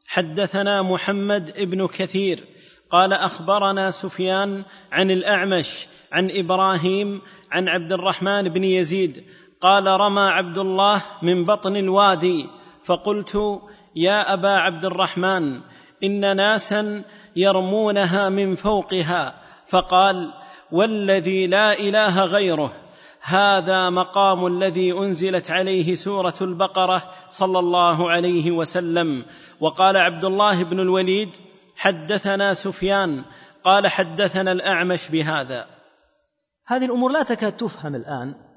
حدثنا 0.08 0.82
محمد 0.82 1.54
بن 1.60 1.88
كثير 1.88 2.44
قال 2.90 3.14
أخبرنا 3.14 3.92
سفيان 3.92 4.66
عن 4.92 5.12
الأعمش 5.12 5.88
عن 6.12 6.32
إبراهيم 6.32 7.22
عن 7.52 7.68
عبد 7.68 7.92
الرحمن 7.92 8.50
بن 8.50 8.64
يزيد 8.64 9.24
قال 9.62 9.88
رمى 9.88 10.22
عبد 10.22 10.58
الله 10.58 11.02
من 11.22 11.46
بطن 11.46 11.76
الوادي 11.76 12.50
فقلت 12.84 13.62
يا 13.96 14.34
أبا 14.34 14.50
عبد 14.50 14.86
الرحمن 14.86 15.62
إن 16.04 16.36
ناسا 16.38 17.04
يرمونها 17.36 18.30
من 18.30 18.56
فوقها. 18.56 19.34
فقال 19.68 20.34
والذي 20.72 21.48
لا 21.48 21.80
إله 21.80 22.26
غيره 22.26 22.74
هذا 23.22 23.90
مقام 23.90 24.48
الذي 24.48 24.92
أنزلت 24.92 25.52
عليه 25.52 25.96
سورة 25.96 26.34
البقرة 26.42 27.04
صلى 27.30 27.60
الله 27.60 28.12
عليه 28.12 28.52
وسلم. 28.52 29.26
وقال 29.62 29.98
عبد 29.98 30.26
الله 30.26 30.64
بن 30.64 30.80
الوليد 30.80 31.30
حدثنا 31.76 32.54
سفيان 32.54 33.24
قال 33.64 33.88
حدثنا 33.88 34.52
الأعمش 34.52 35.10
بهذا. 35.10 35.66
هذه 36.68 36.86
الأمور 36.86 37.12
لا 37.12 37.24
تكاد 37.24 37.52
تفهم 37.52 37.96
الآن. 37.96 38.51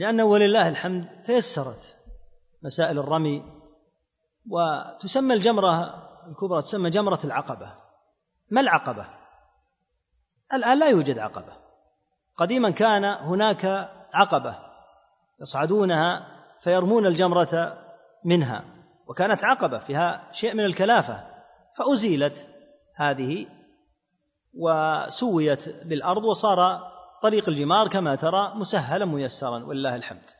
لأنه 0.00 0.24
ولله 0.24 0.68
الحمد 0.68 1.22
تيسرت 1.22 1.96
مسائل 2.62 2.98
الرمي 2.98 3.42
وتسمى 4.50 5.34
الجمرة 5.34 5.94
الكبرى 6.28 6.62
تسمى 6.62 6.90
جمرة 6.90 7.18
العقبة 7.24 7.72
ما 8.50 8.60
العقبة؟ 8.60 9.06
الآن 10.52 10.78
لا 10.78 10.88
يوجد 10.88 11.18
عقبة 11.18 11.52
قديما 12.36 12.70
كان 12.70 13.04
هناك 13.04 13.64
عقبة 14.14 14.58
يصعدونها 15.40 16.26
فيرمون 16.60 17.06
الجمرة 17.06 17.78
منها 18.24 18.64
وكانت 19.06 19.44
عقبة 19.44 19.78
فيها 19.78 20.28
شيء 20.32 20.54
من 20.54 20.64
الكلافة 20.64 21.26
فأزيلت 21.76 22.48
هذه 22.94 23.46
وسويت 24.54 25.86
بالأرض 25.86 26.24
وصار 26.24 26.90
طريق 27.22 27.48
الجمار 27.48 27.88
كما 27.88 28.14
ترى 28.14 28.52
مسهلا 28.54 29.04
ميسرا 29.04 29.64
ولله 29.64 29.96
الحمد. 29.96 30.30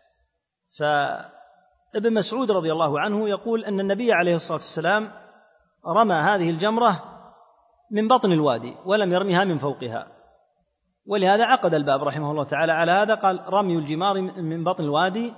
فابن 0.78 2.12
مسعود 2.14 2.50
رضي 2.50 2.72
الله 2.72 3.00
عنه 3.00 3.28
يقول 3.28 3.64
أن 3.64 3.80
النبي 3.80 4.12
عليه 4.12 4.34
الصلاة 4.34 4.56
والسلام 4.56 5.10
رمى 5.86 6.14
هذه 6.14 6.50
الجمرة 6.50 7.02
من 7.90 8.08
بطن 8.08 8.32
الوادي 8.32 8.74
ولم 8.84 9.12
يرمها 9.12 9.44
من 9.44 9.58
فوقها. 9.58 10.06
ولهذا 11.06 11.44
عقد 11.44 11.74
الباب 11.74 12.02
رحمه 12.04 12.30
الله 12.30 12.44
تعالى 12.44 12.72
على 12.72 12.92
هذا 12.92 13.14
قال 13.14 13.52
رمي 13.52 13.78
الجمار 13.78 14.20
من 14.20 14.64
بطن 14.64 14.84
الوادي 14.84 15.34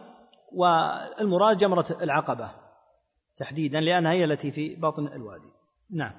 والمراد 0.52 1.56
جمرة 1.56 1.86
العقبة 2.02 2.50
تحديدا 3.36 3.80
لأنها 3.80 4.12
هي 4.12 4.24
التي 4.24 4.50
في 4.50 4.74
بطن 4.74 5.06
الوادي. 5.06 5.52
نعم. 5.90 6.12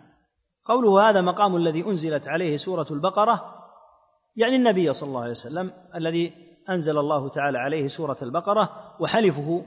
قوله 0.65 1.09
هذا 1.09 1.21
مقام 1.21 1.55
الذي 1.55 1.85
أنزلت 1.85 2.27
عليه 2.27 2.57
سورة 2.57 2.87
البقرة 2.91 3.62
يعني 4.35 4.55
النبي 4.55 4.93
صلى 4.93 5.07
الله 5.07 5.21
عليه 5.21 5.31
وسلم 5.31 5.71
الذي 5.95 6.33
أنزل 6.69 6.97
الله 6.97 7.29
تعالى 7.29 7.57
عليه 7.57 7.87
سورة 7.87 8.17
البقرة 8.21 8.95
وحلفه 8.99 9.65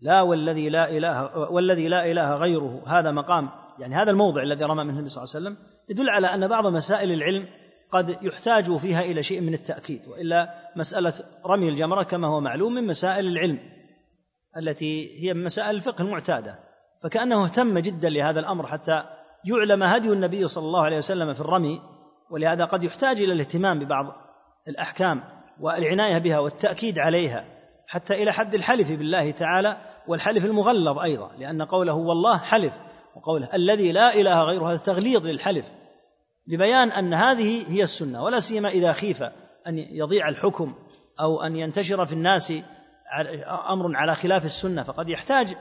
لا 0.00 0.22
والذي 0.22 0.68
لا 0.68 0.90
إله 0.90 1.50
والذي 1.50 1.88
لا 1.88 2.10
إله 2.10 2.34
غيره. 2.34 2.82
هذا 2.86 3.10
مقام 3.10 3.48
يعني 3.78 3.94
هذا 3.94 4.10
الموضع 4.10 4.42
الذي 4.42 4.64
رمى 4.64 4.84
منه 4.84 4.92
النبي 4.92 5.08
صلى 5.08 5.24
الله 5.24 5.34
عليه 5.34 5.58
وسلم 5.58 5.66
يدل 5.88 6.10
على 6.10 6.26
أن 6.26 6.48
بعض 6.48 6.66
مسائل 6.66 7.12
العلم 7.12 7.48
قد 7.92 8.18
يحتاج 8.22 8.76
فيها 8.76 9.00
إلى 9.00 9.22
شيء 9.22 9.40
من 9.40 9.54
التأكيد 9.54 10.08
وإلا 10.08 10.54
مسألة 10.76 11.12
رمي 11.46 11.68
الجمرة 11.68 12.02
كما 12.02 12.28
هو 12.28 12.40
معلوم 12.40 12.74
من 12.74 12.86
مسائل 12.86 13.26
العلم 13.26 13.58
التي 14.56 15.22
هي 15.22 15.34
من 15.34 15.44
مسائل 15.44 15.76
الفقه 15.76 16.02
المعتادة. 16.02 16.58
فكأنه 17.02 17.44
اهتم 17.44 17.78
جدا 17.78 18.08
لهذا 18.08 18.40
الأمر 18.40 18.66
حتى 18.66 19.04
يعلم 19.44 19.82
هدي 19.82 20.12
النبي 20.12 20.46
صلى 20.46 20.64
الله 20.64 20.82
عليه 20.82 20.96
وسلم 20.96 21.32
في 21.32 21.40
الرمي 21.40 21.80
ولهذا 22.30 22.64
قد 22.64 22.84
يحتاج 22.84 23.22
إلى 23.22 23.32
الاهتمام 23.32 23.78
ببعض 23.78 24.06
الأحكام 24.68 25.22
والعناية 25.60 26.18
بها 26.18 26.38
والتأكيد 26.38 26.98
عليها 26.98 27.44
حتى 27.86 28.22
إلى 28.22 28.32
حد 28.32 28.54
الحلف 28.54 28.92
بالله 28.92 29.30
تعالى 29.30 29.76
والحلف 30.08 30.44
المغلظ 30.44 30.98
أيضا 30.98 31.30
لأن 31.38 31.62
قوله 31.62 31.94
والله 31.94 32.38
حلف 32.38 32.74
وقوله 33.16 33.48
الذي 33.54 33.92
لا 33.92 34.14
إله 34.14 34.42
غيره 34.42 34.70
هذا 34.70 34.78
تغليظ 34.78 35.26
للحلف 35.26 35.64
لبيان 36.46 36.92
أن 36.92 37.14
هذه 37.14 37.72
هي 37.72 37.82
السنة 37.82 38.22
ولا 38.22 38.40
سيما 38.40 38.68
إذا 38.68 38.92
خيف 38.92 39.22
أن 39.66 39.78
يضيع 39.78 40.28
الحكم 40.28 40.74
أو 41.20 41.42
أن 41.42 41.56
ينتشر 41.56 42.06
في 42.06 42.12
الناس 42.12 42.52
أمر 43.70 43.96
على 43.96 44.14
خلاف 44.14 44.44
السنة 44.44 44.82
فقد 44.82 45.08
يحتاج 45.08 45.56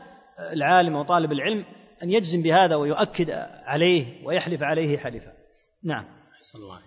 العالم 0.53 0.95
وطالب 0.95 1.31
العلم 1.31 1.65
أن 2.03 2.11
يجزم 2.11 2.41
بهذا 2.41 2.75
ويؤكد 2.75 3.31
عليه 3.65 4.27
ويحلف 4.27 4.63
عليه 4.63 4.97
حلفا. 4.97 5.31
نعم. 5.83 6.05
الله 6.55 6.79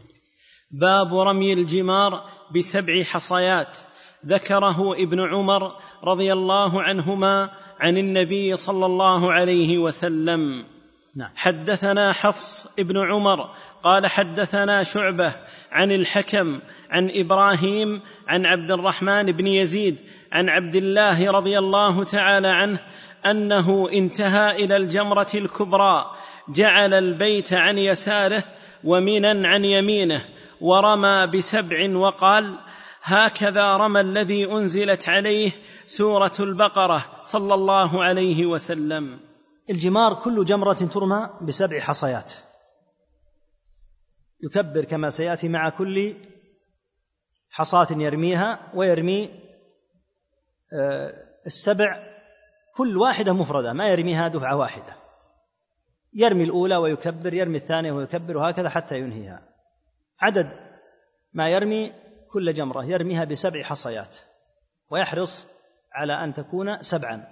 باب 0.70 1.14
رمي 1.14 1.52
الجمار 1.52 2.24
بسبع 2.54 3.02
حصيات. 3.02 3.78
ذكره 4.26 4.94
ابن 4.94 5.20
عمر 5.20 5.72
رضي 6.04 6.32
الله 6.32 6.82
عنهما 6.82 7.50
عن 7.80 7.98
النبي 7.98 8.56
صلى 8.56 8.86
الله 8.86 9.32
عليه 9.32 9.78
وسلم. 9.78 10.64
نعم. 11.16 11.30
حدثنا 11.34 12.12
حفص 12.12 12.66
ابن 12.78 12.98
عمر 12.98 13.50
قال 13.82 14.06
حدثنا 14.06 14.82
شعبة 14.82 15.34
عن 15.70 15.92
الحكم 15.92 16.60
عن 16.90 17.10
إبراهيم 17.14 18.02
عن 18.28 18.46
عبد 18.46 18.70
الرحمن 18.70 19.32
بن 19.32 19.46
يزيد 19.46 20.00
عن 20.32 20.48
عبد 20.48 20.74
الله 20.74 21.30
رضي 21.30 21.58
الله 21.58 22.04
تعالى 22.04 22.48
عنه 22.48 22.78
أنه 23.26 23.88
انتهى 23.92 24.64
إلى 24.64 24.76
الجمرة 24.76 25.30
الكبرى 25.34 26.10
جعل 26.48 26.94
البيت 26.94 27.52
عن 27.52 27.78
يساره 27.78 28.44
ومنا 28.84 29.48
عن 29.48 29.64
يمينه 29.64 30.24
ورمى 30.60 31.26
بسبع 31.26 31.96
وقال 31.96 32.58
هكذا 33.02 33.76
رمى 33.76 34.00
الذي 34.00 34.52
أنزلت 34.52 35.08
عليه 35.08 35.52
سورة 35.86 36.32
البقرة 36.40 37.04
صلى 37.22 37.54
الله 37.54 38.04
عليه 38.04 38.46
وسلم. 38.46 39.20
الجمار 39.70 40.14
كل 40.14 40.44
جمرة 40.44 40.72
ترمى 40.72 41.30
بسبع 41.40 41.80
حصيات. 41.80 42.32
يكبر 44.44 44.84
كما 44.84 45.10
سيأتي 45.10 45.48
مع 45.48 45.68
كل 45.68 46.16
حصاة 47.50 47.86
يرميها 47.90 48.70
ويرمي 48.74 49.30
آه، 50.80 51.14
السبع 51.46 52.12
كل 52.74 52.96
واحدة 52.96 53.32
مفردة 53.32 53.72
ما 53.72 53.88
يرميها 53.88 54.28
دفعة 54.28 54.56
واحدة. 54.56 55.01
يرمي 56.14 56.44
الأولى 56.44 56.76
ويكبر 56.76 57.34
يرمي 57.34 57.56
الثانية 57.56 57.92
ويكبر 57.92 58.36
وهكذا 58.36 58.68
حتى 58.68 58.98
ينهيها. 58.98 59.48
عدد 60.20 60.52
ما 61.32 61.48
يرمي 61.48 61.92
كل 62.30 62.52
جمرة 62.52 62.84
يرميها 62.84 63.24
بسبع 63.24 63.62
حصيات 63.62 64.18
ويحرص 64.90 65.46
على 65.92 66.24
أن 66.24 66.34
تكون 66.34 66.82
سبعا. 66.82 67.28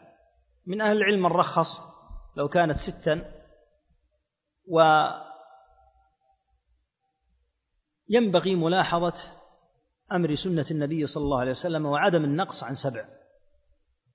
من 0.66 0.80
أهل 0.80 0.96
العلم 0.96 1.22
من 1.22 1.26
رخص 1.26 1.80
لو 2.36 2.48
كانت 2.48 2.76
ستا 2.76 3.32
وينبغي 8.08 8.56
ملاحظة 8.56 9.14
أمر 10.12 10.34
سنة 10.34 10.66
النبي 10.70 11.06
صلى 11.06 11.24
الله 11.24 11.40
عليه 11.40 11.50
وسلم 11.50 11.86
وعدم 11.86 12.24
النقص 12.24 12.64
عن 12.64 12.74
سبع. 12.74 13.04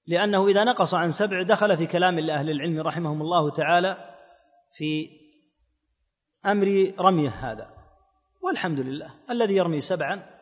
لأنه 0.07 0.47
إذا 0.47 0.63
نقص 0.63 0.93
عن 0.93 1.11
سبع 1.11 1.41
دخل 1.41 1.77
في 1.77 1.85
كلام 1.85 2.29
أهل 2.29 2.49
العلم 2.49 2.79
رحمهم 2.79 3.21
الله 3.21 3.51
تعالى 3.51 4.14
في 4.75 5.09
أمر 6.45 6.93
رميه 6.99 7.29
هذا. 7.29 7.75
والحمد 8.41 8.79
لله. 8.79 9.13
الذي 9.29 9.55
يرمي 9.55 9.81
سبعا 9.81 10.35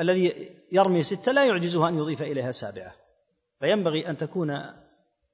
الذي 0.00 0.50
يرمي 0.72 1.02
ستة 1.02 1.32
لا 1.32 1.44
يعجزه 1.44 1.88
أن 1.88 1.98
يضيف 1.98 2.22
إليها 2.22 2.50
سابعة. 2.50 2.94
فينبغي 3.60 4.10
أن 4.10 4.16
تكون 4.16 4.74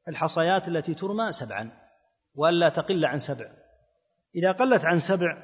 الحصيات 0.08 0.68
التي 0.68 0.94
ترمى 0.94 1.32
سبعا 1.32 1.70
وألا 2.34 2.68
تقل 2.68 3.04
عن 3.04 3.18
سبع. 3.18 3.50
إذا 4.36 4.52
قلت 4.52 4.84
عن 4.84 4.98
سبع 4.98 5.42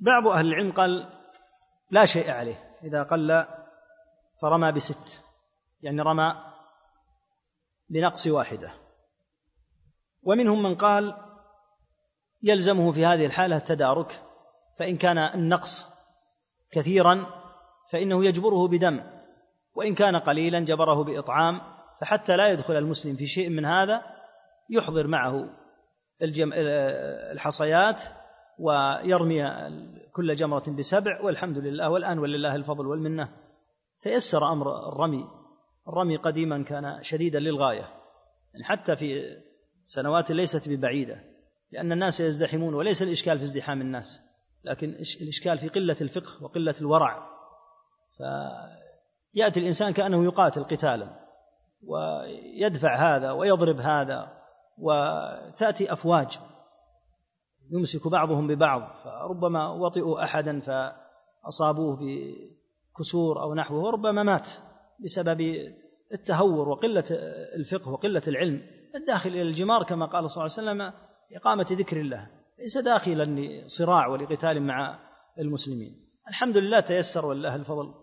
بعض 0.00 0.28
أهل 0.28 0.46
العلم 0.46 0.72
قال 0.72 1.08
لا 1.90 2.04
شيء 2.04 2.30
عليه. 2.30 2.76
إذا 2.84 3.02
قل 3.02 3.46
فرمى 4.42 4.72
بست 4.72 5.22
يعني 5.80 6.02
رمى 6.02 6.34
بنقص 7.88 8.26
واحدة. 8.26 8.83
ومنهم 10.24 10.62
من 10.62 10.74
قال 10.74 11.14
يلزمه 12.42 12.92
في 12.92 13.06
هذه 13.06 13.26
الحالة 13.26 13.56
التدارك 13.56 14.22
فإن 14.78 14.96
كان 14.96 15.18
النقص 15.18 15.88
كثيرا 16.70 17.26
فإنه 17.90 18.24
يجبره 18.24 18.68
بدم 18.68 19.00
وإن 19.74 19.94
كان 19.94 20.16
قليلا 20.16 20.60
جبره 20.60 21.04
بإطعام 21.04 21.60
فحتى 22.00 22.36
لا 22.36 22.48
يدخل 22.48 22.76
المسلم 22.76 23.16
في 23.16 23.26
شيء 23.26 23.48
من 23.48 23.64
هذا 23.64 24.02
يحضر 24.70 25.06
معه 25.06 25.48
الجم... 26.22 26.50
الحصيات 27.32 28.02
ويرمي 28.58 29.44
كل 30.12 30.34
جمرة 30.34 30.70
بسبع 30.70 31.20
والحمد 31.20 31.58
لله 31.58 31.90
والآن 31.90 32.18
ولله 32.18 32.54
الفضل 32.54 32.86
والمنة. 32.86 33.28
تيسر 34.00 34.52
أمر 34.52 34.88
الرمي 34.88 35.24
الرمي 35.88 36.16
قديما 36.16 36.62
كان 36.62 37.02
شديدا 37.02 37.38
للغاية 37.38 37.88
يعني 38.52 38.64
حتى 38.64 38.96
في 38.96 39.36
سنوات 39.86 40.30
ليست 40.30 40.68
ببعيدة 40.68 41.24
لأن 41.72 41.92
الناس 41.92 42.20
يزدحمون 42.20 42.74
وليس 42.74 43.02
الإشكال 43.02 43.38
في 43.38 43.44
ازدحام 43.44 43.80
الناس 43.80 44.20
لكن 44.64 44.88
الإشكال 45.20 45.58
في 45.58 45.68
قلة 45.68 45.96
الفقه 46.00 46.44
وقلة 46.44 46.74
الورع. 46.80 47.30
فيأتي 49.34 49.60
الإنسان 49.60 49.92
كأنه 49.92 50.24
يقاتل 50.24 50.64
قتالا 50.64 51.24
ويدفع 51.82 53.16
هذا 53.16 53.32
ويضرب 53.32 53.80
هذا 53.80 54.32
وتأتي 54.78 55.92
أفواج 55.92 56.38
يمسك 57.70 58.08
بعضهم 58.08 58.46
ببعض 58.46 58.82
فربما 59.04 59.68
وطئوا 59.68 60.24
أحدا 60.24 60.60
فأصابوه 60.60 61.98
بكسور 62.00 63.42
أو 63.42 63.54
نحوه 63.54 63.78
وربما 63.78 64.22
مات 64.22 64.48
بسبب 65.00 65.40
التهور 66.12 66.68
وقلة 66.68 67.04
الفقه 67.56 67.90
وقلة 67.90 68.22
العلم. 68.28 68.62
الداخل 68.94 69.30
إلى 69.30 69.42
الجمار 69.42 69.82
كما 69.82 70.06
قال 70.06 70.30
صلى 70.30 70.44
الله 70.44 70.56
عليه 70.58 70.70
وسلم 70.70 70.92
إقامة 71.36 71.66
ذكر 71.70 72.00
الله 72.00 72.30
ليس 72.58 72.78
داخلا 72.78 73.24
لصراع 73.24 74.06
ولقتال 74.06 74.62
مع 74.62 74.98
المسلمين. 75.38 76.04
الحمد 76.28 76.56
لله 76.56 76.80
تيسر 76.80 77.26
ولله 77.26 77.54
الفضل 77.54 77.94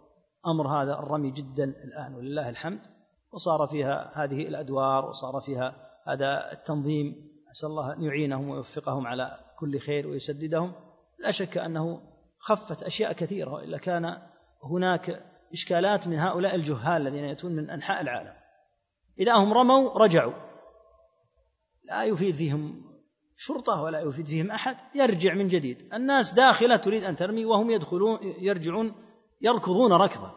أمر 0.48 0.68
هذا 0.68 0.94
الرمي 0.94 1.32
جدا 1.32 1.64
الآن 1.64 2.16
ولله 2.16 2.50
الحمد 2.50 2.88
وصار 3.32 3.68
فيها 3.68 4.12
هذه 4.16 4.48
الأدوار 4.48 5.06
وصار 5.06 5.42
فيها 5.42 5.76
هذا 6.08 6.52
التنظيم. 6.52 7.32
أسأل 7.52 7.70
الله 7.70 7.94
أن 7.94 8.04
يعينهم 8.04 8.50
ويوفقهم 8.50 9.08
على 9.08 9.38
كل 9.60 9.80
خير 9.80 10.08
ويسددهم. 10.08 10.74
لا 11.20 11.32
شك 11.32 11.58
أنه 11.58 12.02
خفت 12.40 12.84
أشياء 12.84 13.14
كثيرة 13.14 13.54
وإلا 13.54 13.78
كان 13.78 14.18
هناك 14.64 15.26
إشكالات 15.54 16.08
من 16.08 16.20
هؤلاء 16.20 16.56
الجهال 16.56 17.08
الذين 17.08 17.24
يأتون 17.24 17.52
من 17.52 17.70
أنحاء 17.70 18.02
العالم. 18.02 18.34
إذا 19.20 19.34
هم 19.34 19.54
رموا 19.54 19.98
رجعوا. 19.98 20.51
لا 21.92 22.04
يفيد 22.04 22.36
فيهم 22.36 22.92
شرطة 23.38 23.82
ولا 23.82 24.00
يفيد 24.00 24.28
فيهم 24.28 24.52
أحد 24.52 24.78
يرجع 24.96 25.34
من 25.34 25.48
جديد. 25.48 25.94
الناس 25.94 26.34
داخلة 26.34 26.76
تريد 26.76 27.04
أن 27.04 27.16
ترمي 27.16 27.46
وهم 27.46 27.72
يدخلون 27.72 28.20
يرجعون 28.40 28.96
يركضون 29.42 29.94
ركضا 29.94 30.32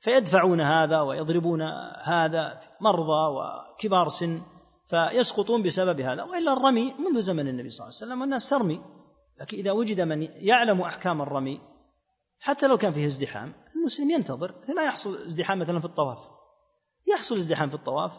فيدفعون 0.00 0.60
هذا 0.60 1.00
ويضربون 1.00 1.62
هذا 2.02 2.60
مرضى 2.80 3.36
وكبار 3.36 4.08
سن 4.08 4.42
فيسقطون 4.86 5.62
بسبب 5.62 6.00
هذا. 6.00 6.22
وإلا 6.22 6.52
الرمي 6.52 6.94
منذ 6.94 7.20
زمن 7.20 7.48
النبي 7.48 7.70
صلى 7.70 7.84
الله 7.84 7.96
عليه 7.96 8.06
وسلم 8.06 8.20
والناس 8.20 8.50
ترمي. 8.50 8.80
لكن 9.40 9.58
إذا 9.58 9.72
وجد 9.72 10.00
من 10.00 10.22
يعلم 10.22 10.80
أحكام 10.80 11.22
الرمي 11.22 11.60
حتى 12.40 12.66
لو 12.66 12.76
كان 12.76 12.92
فيه 12.92 13.06
ازدحام 13.06 13.52
المسلم 13.76 14.10
ينتظر. 14.10 14.54
مثل 14.62 14.74
ما 14.74 14.82
يحصل 14.82 15.16
ازدحام 15.16 15.58
مثلا 15.58 15.80
في 15.80 15.84
الطواف 15.84 16.18
يحصل 17.06 17.36
ازدحام 17.36 17.68
في 17.68 17.74
الطواف 17.74 18.12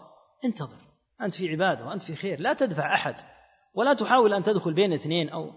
انتظر. 0.45 0.84
أنت 1.21 1.35
في 1.35 1.49
عبادة 1.49 1.85
وأنت 1.85 2.03
في 2.03 2.15
خير. 2.15 2.39
لا 2.39 2.53
تدفع 2.53 2.93
أحد 2.93 3.15
ولا 3.73 3.93
تحاول 3.93 4.33
أن 4.33 4.43
تدخل 4.43 4.73
بين 4.73 4.93
اثنين 4.93 5.29
أو 5.29 5.51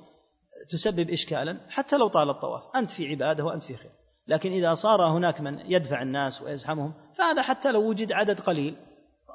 تسبب 0.70 1.10
إشكالا 1.10 1.60
حتى 1.68 1.96
لو 1.96 2.08
طال 2.08 2.30
الطواف. 2.30 2.62
أنت 2.76 2.90
في 2.90 3.08
عبادة 3.08 3.44
وأنت 3.44 3.62
في 3.62 3.76
خير. 3.76 3.90
لكن 4.26 4.52
إذا 4.52 4.74
صار 4.74 5.08
هناك 5.08 5.40
من 5.40 5.58
يدفع 5.72 6.02
الناس 6.02 6.42
ويزحمهم 6.42 6.94
فهذا 7.14 7.42
حتى 7.42 7.72
لو 7.72 7.88
وجد 7.88 8.12
عدد 8.12 8.40
قليل 8.40 8.76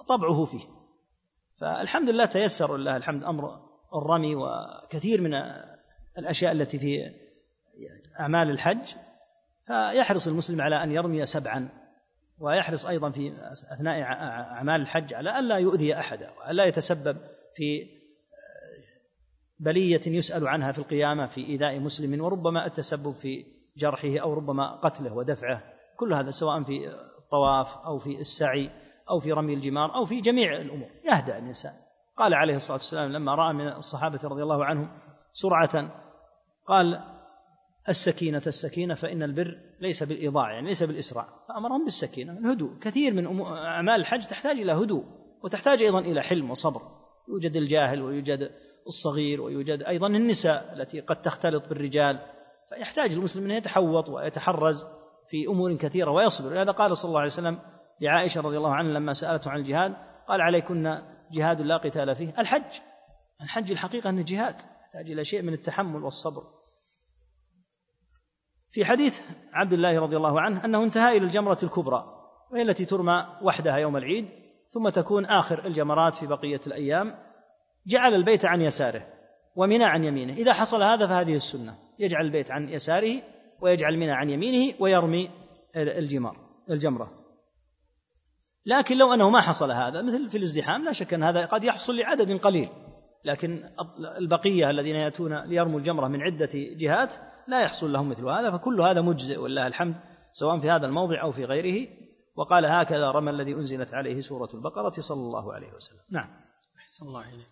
طبعه 0.07 0.45
فيه. 0.45 0.67
فالحمد 1.61 2.09
لله 2.09 2.25
تيسر 2.25 2.77
لله 2.77 2.97
الحمد. 2.97 3.23
أمر 3.23 3.59
الرمي 3.95 4.35
وكثير 4.35 5.21
من 5.21 5.33
الأشياء 6.17 6.51
التي 6.51 6.79
في 6.79 7.11
أعمال 8.19 8.49
الحج. 8.49 8.93
فيحرص 9.67 10.27
المسلم 10.27 10.61
على 10.61 10.83
أن 10.83 10.91
يرمي 10.91 11.25
سبعا. 11.25 11.82
ويحرص 12.39 12.85
أيضا 12.85 13.09
في 13.09 13.33
أثناء 13.51 14.01
أعمال 14.01 14.81
الحج 14.81 15.13
على 15.13 15.39
ألا 15.39 15.57
يؤذي 15.57 15.95
أحدا 15.99 16.31
وألا 16.31 16.65
يتسبب 16.65 17.17
في 17.55 17.87
بلية 19.59 20.01
يسأل 20.07 20.47
عنها 20.47 20.71
في 20.71 20.79
القيامة 20.79 21.25
في 21.25 21.47
إيذاء 21.47 21.79
مسلم 21.79 22.21
وربما 22.21 22.65
التسبب 22.65 23.11
في 23.15 23.45
جرحه 23.77 24.17
أو 24.17 24.33
ربما 24.33 24.75
قتله 24.75 25.13
ودفعه. 25.13 25.63
كل 25.95 26.13
هذا 26.13 26.31
سواء 26.31 26.63
في 26.63 26.89
الطواف 27.17 27.77
أو 27.77 27.99
في 27.99 28.19
السعي 28.19 28.69
أو 29.09 29.19
في 29.19 29.31
رمي 29.31 29.53
الجمار 29.53 29.95
أو 29.95 30.05
في 30.05 30.21
جميع 30.21 30.55
الأمور. 30.55 30.89
يهدأ 31.05 31.37
الإنسان. 31.37 31.73
قال 32.17 32.33
عليه 32.33 32.55
الصلاة 32.55 32.77
والسلام 32.77 33.11
لما 33.11 33.35
رأى 33.35 33.53
من 33.53 33.67
الصحابة 33.67 34.19
رضي 34.23 34.43
الله 34.43 34.65
عنهم 34.65 34.87
سرعة 35.33 35.91
قال 36.65 37.12
السكينة 37.89 38.41
السكينة 38.47 38.93
فإن 38.93 39.23
البر 39.23 39.57
ليس 39.79 40.03
بالإيضاع 40.03 40.51
يعني 40.51 40.67
ليس 40.67 40.83
بالإسراع 40.83 41.27
فأمرهم 41.49 41.83
بالسكينة 41.83 42.37
الهدوء 42.37 42.79
كثير 42.81 43.13
من 43.13 43.41
أعمال 43.41 43.99
الحج 43.99 44.21
تحتاج 44.21 44.59
إلى 44.59 44.71
هدوء 44.71 45.03
وتحتاج 45.43 45.81
أيضا 45.81 45.99
إلى 45.99 46.21
حلم 46.21 46.51
وصبر. 46.51 46.81
يوجد 47.29 47.55
الجاهل 47.57 48.01
ويوجد 48.01 48.51
الصغير 48.87 49.41
ويوجد 49.41 49.83
أيضا 49.83 50.07
النساء 50.07 50.73
التي 50.73 50.99
قد 50.99 51.21
تختلط 51.21 51.69
بالرجال 51.69 52.19
فيحتاج 52.69 53.13
المسلم 53.13 53.43
أن 53.43 53.51
يتحوط 53.51 54.09
ويتحرز 54.09 54.85
في 55.29 55.47
أمور 55.47 55.73
كثيرة 55.73 56.11
ويصبر. 56.11 56.53
لهذا 56.53 56.71
قال 56.71 56.97
صلى 56.97 57.09
الله 57.09 57.19
عليه 57.19 57.31
وسلم 57.31 57.59
لعائشة 58.01 58.41
رضي 58.41 58.57
الله 58.57 58.75
عنها 58.75 58.91
لما 58.91 59.13
سألته 59.13 59.51
عن 59.51 59.59
الجهاد 59.59 59.95
قال 60.27 60.41
عليكن 60.41 61.01
جهاد 61.31 61.61
لا 61.61 61.77
قتال 61.77 62.15
فيه. 62.15 62.33
الحج 62.39 62.79
الحج 63.41 63.71
الحقيقة 63.71 64.09
أنه 64.09 64.21
جهاد 64.21 64.55
يحتاج 64.81 65.11
إلى 65.11 65.23
شيء 65.23 65.41
من 65.41 65.53
التحمل 65.53 66.03
والصبر. 66.03 66.62
في 68.73 68.85
حديث 68.85 69.25
عبد 69.53 69.73
الله 69.73 69.99
رضي 69.99 70.17
الله 70.17 70.41
عنه 70.41 70.65
أنه 70.65 70.83
انتهى 70.83 71.17
إلى 71.17 71.25
الجمرة 71.25 71.57
الكبرى 71.63 72.05
وهي 72.51 72.61
التي 72.61 72.85
ترمى 72.85 73.27
وحدها 73.41 73.77
يوم 73.77 73.97
العيد 73.97 74.29
ثم 74.67 74.89
تكون 74.89 75.25
آخر 75.25 75.65
الجمرات 75.65 76.15
في 76.15 76.27
بقية 76.27 76.61
الأيام. 76.67 77.15
جعل 77.87 78.13
البيت 78.13 78.45
عن 78.45 78.61
يساره 78.61 79.07
ومنى 79.55 79.83
عن 79.83 80.03
يمينه. 80.03 80.33
إذا 80.33 80.53
حصل 80.53 80.83
هذا 80.83 81.07
فهذه 81.07 81.35
السنة. 81.35 81.77
يجعل 81.99 82.25
البيت 82.25 82.51
عن 82.51 82.69
يساره 82.69 83.21
ويجعل 83.61 83.97
منى 83.97 84.11
عن 84.11 84.29
يمينه 84.29 84.75
ويرمي 84.79 85.29
الجمار 85.75 86.37
الجمرة. 86.69 87.11
لكن 88.65 88.97
لو 88.97 89.13
أنه 89.13 89.29
ما 89.29 89.41
حصل 89.41 89.71
هذا 89.71 90.01
مثل 90.01 90.29
في 90.29 90.37
الازدحام 90.37 90.83
لا 90.83 90.91
شك 90.91 91.13
أن 91.13 91.23
هذا 91.23 91.45
قد 91.45 91.63
يحصل 91.63 91.95
لعدد 91.95 92.39
قليل. 92.39 92.69
لكن 93.25 93.69
البقية 94.17 94.69
الذين 94.69 94.95
يأتون 94.95 95.43
ليرموا 95.43 95.79
الجمرة 95.79 96.07
من 96.07 96.21
عدة 96.21 96.49
جهات 96.53 97.13
لا 97.47 97.61
يحصل 97.61 97.93
لهم 97.93 98.09
مثل 98.09 98.25
هذا 98.25 98.51
فكل 98.51 98.81
هذا 98.81 99.01
مجزئ 99.01 99.37
ولله 99.37 99.67
الحمد 99.67 99.95
سواء 100.33 100.59
في 100.59 100.71
هذا 100.71 100.85
الموضع 100.85 101.21
أو 101.21 101.31
في 101.31 101.45
غيره. 101.45 101.87
وقال 102.35 102.65
هكذا 102.65 103.11
رمى 103.11 103.31
الذي 103.31 103.53
أنزلت 103.53 103.93
عليه 103.93 104.19
سورة 104.19 104.49
البقرة 104.53 104.89
صلى 104.89 105.21
الله 105.21 105.53
عليه 105.53 105.73
وسلم. 105.73 105.99
نعم. 106.11 106.29
أحسن 106.81 107.05
الله 107.05 107.29
إليك. 107.29 107.47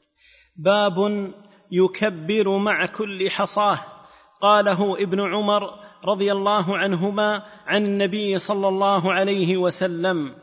باب 0.55 1.31
يكبر 1.71 2.57
مع 2.57 2.85
كل 2.85 3.29
حصاة. 3.29 3.77
قاله 4.41 4.93
ابن 4.93 5.33
عمر 5.33 5.79
رضي 6.05 6.31
الله 6.31 6.77
عنهما 6.77 7.43
عن 7.67 7.85
النبي 7.85 8.39
صلى 8.39 8.67
الله 8.67 9.13
عليه 9.13 9.57
وسلم 9.57 10.35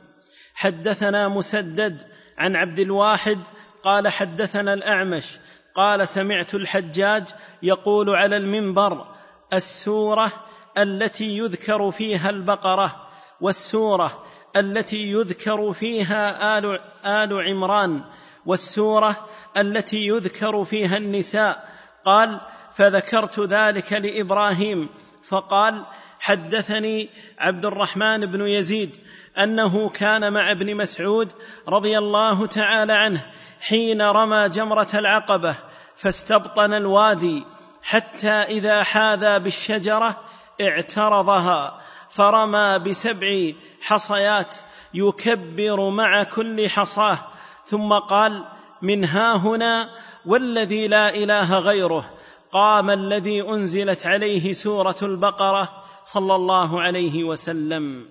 حدثنا 0.55 1.29
مسدد 1.29 2.03
عن 2.39 2.57
عبد 2.57 2.79
الواحد 2.79 3.39
قال 3.83 4.09
حدثنا 4.09 4.75
الأعمش 4.75 5.39
قال 5.75 6.09
سمعت 6.09 6.55
الحجاج 6.55 7.29
يقول 7.63 8.11
على 8.11 8.37
المنبر 8.37 9.18
السورة 9.53 10.33
التي 10.79 11.39
يذكر 11.39 11.91
فيها 11.91 12.31
البقرة 12.31 13.09
والسورة 13.41 14.25
التي 14.57 15.13
يذكر 15.13 15.73
فيها 15.73 16.59
آل 16.59 16.81
آل 17.05 17.49
عمران 17.49 18.05
والسورة 18.47 19.17
التي 19.57 20.07
يذكر 20.07 20.65
فيها 20.65 20.97
النساء. 20.97 21.69
قال 22.05 22.41
فذكرت 22.75 23.41
ذلك 23.41 23.93
لإبراهيم. 23.93 24.89
فقال 25.29 25.85
حدثني 26.21 27.09
عبد 27.39 27.65
الرحمن 27.65 28.27
بن 28.27 28.47
يزيد 28.47 28.97
أنه 29.39 29.89
كان 29.89 30.33
مع 30.33 30.51
ابن 30.51 30.77
مسعود 30.77 31.33
رضي 31.69 31.99
الله 31.99 32.47
تعالى 32.47 32.93
عنه 32.93 33.27
حين 33.61 34.03
رمى 34.03 34.49
جمرة 34.49 34.89
العقبة 34.95 35.57
فاستبطن 35.97 36.75
الوادي 36.75 37.45
حتى 37.89 38.29
إذا 38.29 38.83
حاذى 38.83 39.39
بالشجرة 39.39 40.21
اعترضها 40.61 41.81
فرمى 42.11 42.79
بسبع 42.79 43.53
حصيات 43.81 44.57
يكبر 44.95 45.91
مع 45.91 46.23
كل 46.23 46.69
حصاه 46.69 47.19
ثم 47.65 47.93
قال 47.93 48.45
من 48.83 49.05
ها 49.05 49.37
هنا 49.37 49.89
والذي 50.27 50.89
لا 50.89 51.15
إله 51.15 51.59
غيره 51.59 52.11
قام 52.53 52.91
الذي 52.91 53.43
أنزلت 53.43 54.07
عليه 54.07 54.53
سورة 54.53 54.97
البقرة 55.03 55.69
صلى 56.03 56.35
الله 56.35 56.81
عليه 56.81 57.25
وسلم. 57.25 58.09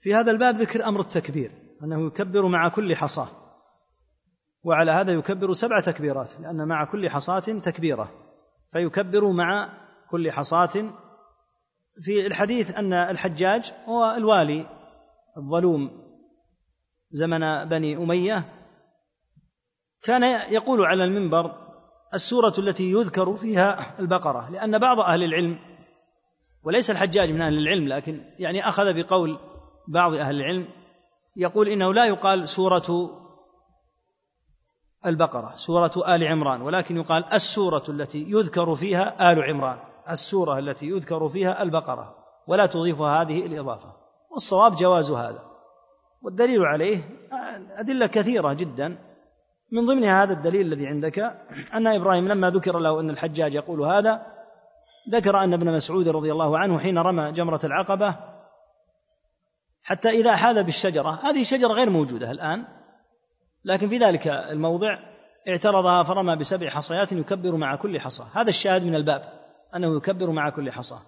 في 0.00 0.14
هذا 0.14 0.30
الباب 0.30 0.54
ذكر 0.56 0.84
أمر 0.84 1.00
التكبير 1.00 1.50
أنه 1.82 2.06
يكبر 2.06 2.46
مع 2.48 2.68
كل 2.68 2.96
حصاه 2.96 3.28
وعلى 4.62 4.92
هذا 4.92 5.12
يكبر 5.12 5.52
سبع 5.52 5.80
تكبيرات 5.80 6.30
لأن 6.40 6.68
مع 6.68 6.84
كل 6.84 7.10
حصاة 7.10 7.40
تكبيرة. 7.40 8.25
فيكبر 8.72 9.32
مع 9.32 9.68
كل 10.10 10.32
حصاة. 10.32 10.92
في 12.02 12.26
الحديث 12.26 12.74
أن 12.74 12.92
الحجاج 12.92 13.72
هو 13.88 14.14
الوالي 14.16 14.66
الظلوم 15.36 15.90
زمن 17.10 17.64
بني 17.68 17.96
أمية. 17.96 18.44
كان 20.02 20.22
يقول 20.52 20.84
على 20.84 21.04
المنبر 21.04 21.66
السورة 22.14 22.54
التي 22.58 22.90
يذكر 22.90 23.36
فيها 23.36 23.98
البقرة 23.98 24.50
لأن 24.50 24.78
بعض 24.78 25.00
أهل 25.00 25.22
العلم 25.22 25.58
وليس 26.62 26.90
الحجاج 26.90 27.32
من 27.32 27.40
أهل 27.40 27.58
العلم 27.58 27.88
لكن 27.88 28.20
يعني 28.40 28.68
أخذ 28.68 29.02
بقول 29.02 29.38
بعض 29.88 30.14
أهل 30.14 30.36
العلم 30.36 30.68
يقول 31.36 31.68
إنه 31.68 31.94
لا 31.94 32.04
يقال 32.04 32.48
سورة 32.48 33.10
البقرة 35.06 35.52
سورة 35.56 35.92
آل 36.14 36.24
عمران 36.24 36.62
ولكن 36.62 36.96
يقال 36.96 37.32
السورة 37.32 37.82
التي 37.88 38.30
يذكر 38.30 38.74
فيها 38.74 39.32
آل 39.32 39.42
عمران 39.42 39.78
السورة 40.10 40.58
التي 40.58 40.86
يذكر 40.86 41.28
فيها 41.28 41.62
البقرة 41.62 42.16
ولا 42.46 42.66
تضيف 42.66 43.00
هذه 43.00 43.46
الإضافة. 43.46 43.96
والصواب 44.30 44.74
جواز 44.74 45.12
هذا. 45.12 45.42
والدليل 46.22 46.62
عليه 46.62 47.10
أدلة 47.76 48.06
كثيرة 48.06 48.52
جدا. 48.52 48.98
من 49.72 49.84
ضمنها 49.84 50.22
هذا 50.22 50.32
الدليل 50.32 50.66
الذي 50.66 50.86
عندك 50.86 51.18
أن 51.74 51.86
إبراهيم 51.86 52.28
لما 52.28 52.50
ذكر 52.50 52.78
له 52.78 53.00
أن 53.00 53.10
الحجاج 53.10 53.54
يقول 53.54 53.80
هذا 53.80 54.26
ذكر 55.10 55.44
أن 55.44 55.52
ابن 55.52 55.72
مسعود 55.72 56.08
رضي 56.08 56.32
الله 56.32 56.58
عنه 56.58 56.78
حين 56.78 56.98
رمى 56.98 57.32
جمرة 57.32 57.60
العقبة 57.64 58.16
حتى 59.82 60.08
إذا 60.08 60.36
حاذ 60.36 60.62
بالشجرة 60.62 61.10
هذه 61.22 61.40
الشجره 61.40 61.72
غير 61.72 61.90
موجودة 61.90 62.30
الآن. 62.30 62.64
لكن 63.66 63.88
في 63.88 63.98
ذلك 63.98 64.26
الموضع 64.28 64.98
اعترضها 65.48 66.02
فرمى 66.02 66.36
بسبع 66.36 66.68
حصيات 66.68 67.12
يكبر 67.12 67.56
مع 67.56 67.76
كل 67.76 68.00
حصى. 68.00 68.24
هذا 68.34 68.48
الشاهد 68.48 68.84
من 68.84 68.94
الباب 68.94 69.32
أنه 69.76 69.96
يكبر 69.96 70.30
مع 70.30 70.50
كل 70.50 70.72
حصى. 70.72 70.98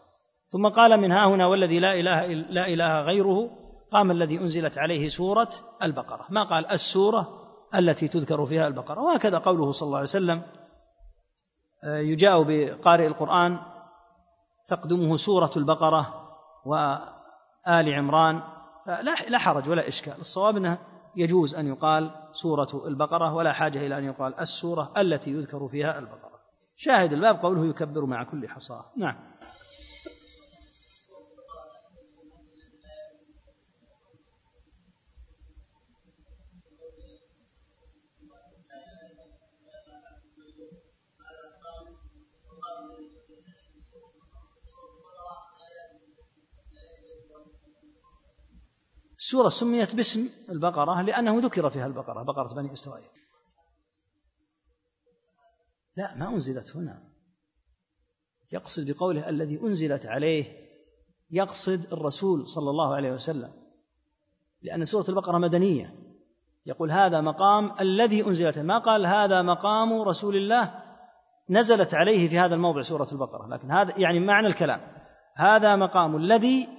ثم 0.48 0.68
قال 0.68 1.00
من 1.00 1.12
ها 1.12 1.26
هنا 1.26 1.46
والذي 1.46 1.78
لا 1.78 1.92
إله 1.92 2.26
لا 2.32 2.66
إله 2.66 3.00
غيره 3.00 3.50
قام 3.90 4.10
الذي 4.10 4.38
أنزلت 4.38 4.78
عليه 4.78 5.08
سورة 5.08 5.48
البقرة. 5.82 6.26
ما 6.30 6.42
قال؟ 6.42 6.66
السورة 6.66 7.28
التي 7.74 8.08
تذكر 8.08 8.46
فيها 8.46 8.66
البقرة. 8.66 9.00
وهكذا 9.00 9.38
قوله 9.38 9.70
صلى 9.70 9.86
الله 9.86 9.98
عليه 9.98 10.08
وسلم 10.08 10.42
آه، 11.84 11.98
يجاء 11.98 12.42
بقارئ 12.42 13.06
القرآن 13.06 13.58
تقدمه 14.68 15.16
سورة 15.16 15.50
البقرة 15.56 16.28
وآل 16.64 17.94
عمران 17.94 18.42
فلا 18.86 19.14
لا 19.28 19.38
حرج 19.38 19.70
ولا 19.70 19.88
إشكال. 19.88 20.14
الصواب 20.20 20.56
انه 20.56 20.78
يجوز 21.18 21.54
أن 21.54 21.66
يقال 21.66 22.10
سورة 22.32 22.86
البقرة 22.86 23.34
ولا 23.34 23.52
حاجة 23.52 23.86
إلى 23.86 23.98
أن 23.98 24.04
يقال 24.04 24.40
السورة 24.40 24.92
التي 24.96 25.30
يذكر 25.30 25.68
فيها 25.68 25.98
البقرة. 25.98 26.38
شاهد 26.76 27.12
الباب 27.12 27.40
قوله 27.40 27.66
يكبر 27.66 28.04
مع 28.04 28.24
كل 28.24 28.48
حصاة. 28.48 28.84
نعم. 28.96 29.27
السورة 49.28 49.48
سميت 49.48 49.96
باسم 49.96 50.28
البقرة 50.48 51.02
لأنه 51.02 51.38
ذكر 51.38 51.70
فيها 51.70 51.86
البقرة 51.86 52.22
بقرة 52.22 52.54
بني 52.54 52.72
إسرائيل. 52.72 53.08
لا 55.96 56.14
ما 56.16 56.28
أنزلت 56.28 56.76
هنا. 56.76 57.02
يقصد 58.52 58.90
بقوله 58.90 59.28
الذي 59.28 59.60
أنزلت 59.60 60.06
عليه 60.06 60.68
يقصد 61.30 61.92
الرسول 61.92 62.46
صلى 62.46 62.70
الله 62.70 62.94
عليه 62.94 63.12
وسلم 63.12 63.52
لأن 64.62 64.84
سورة 64.84 65.04
البقرة 65.08 65.38
مدنية. 65.38 65.94
يقول 66.66 66.90
هذا 66.90 67.20
مقام 67.20 67.80
الذي 67.80 68.26
أنزلت. 68.26 68.58
ما 68.58 68.78
قال 68.78 69.06
هذا 69.06 69.42
مقام 69.42 70.02
رسول 70.02 70.36
الله؟ 70.36 70.82
نزلت 71.50 71.94
عليه 71.94 72.28
في 72.28 72.38
هذا 72.38 72.54
الموضع 72.54 72.80
سورة 72.80 73.08
البقرة 73.12 73.46
لكن 73.46 73.70
هذا 73.70 73.98
يعني 73.98 74.20
معنى 74.20 74.46
الكلام. 74.46 74.80
هذا 75.36 75.76
مقام 75.76 76.16
الذي 76.16 76.77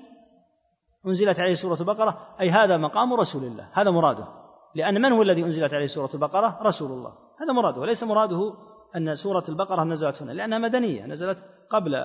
أنزلت 1.06 1.40
عليه 1.40 1.54
سورة 1.54 1.80
البقرة 1.80 2.36
أي 2.40 2.50
هذا 2.50 2.78
مقام 2.78 3.14
رسول 3.14 3.44
الله 3.44 3.70
هذا 3.74 3.92
مراده. 3.92 4.28
لأن 4.76 5.02
من 5.02 5.12
هو 5.12 5.22
الذي 5.22 5.44
أنزلت 5.44 5.74
عليه 5.74 5.86
سورة 5.86 6.10
البقرة؟ 6.14 6.60
رسول 6.62 6.92
الله. 6.92 7.18
هذا 7.42 7.54
مراده 7.54 7.82
وليس 7.82 8.04
مراده 8.04 8.54
أن 8.96 9.16
سورة 9.16 9.44
البقرة 9.50 9.84
نزلت 9.84 10.22
هنا 10.22 10.32
لأنها 10.32 10.58
مدنية 10.58 11.06
نزلت 11.06 11.46
قبل 11.70 11.96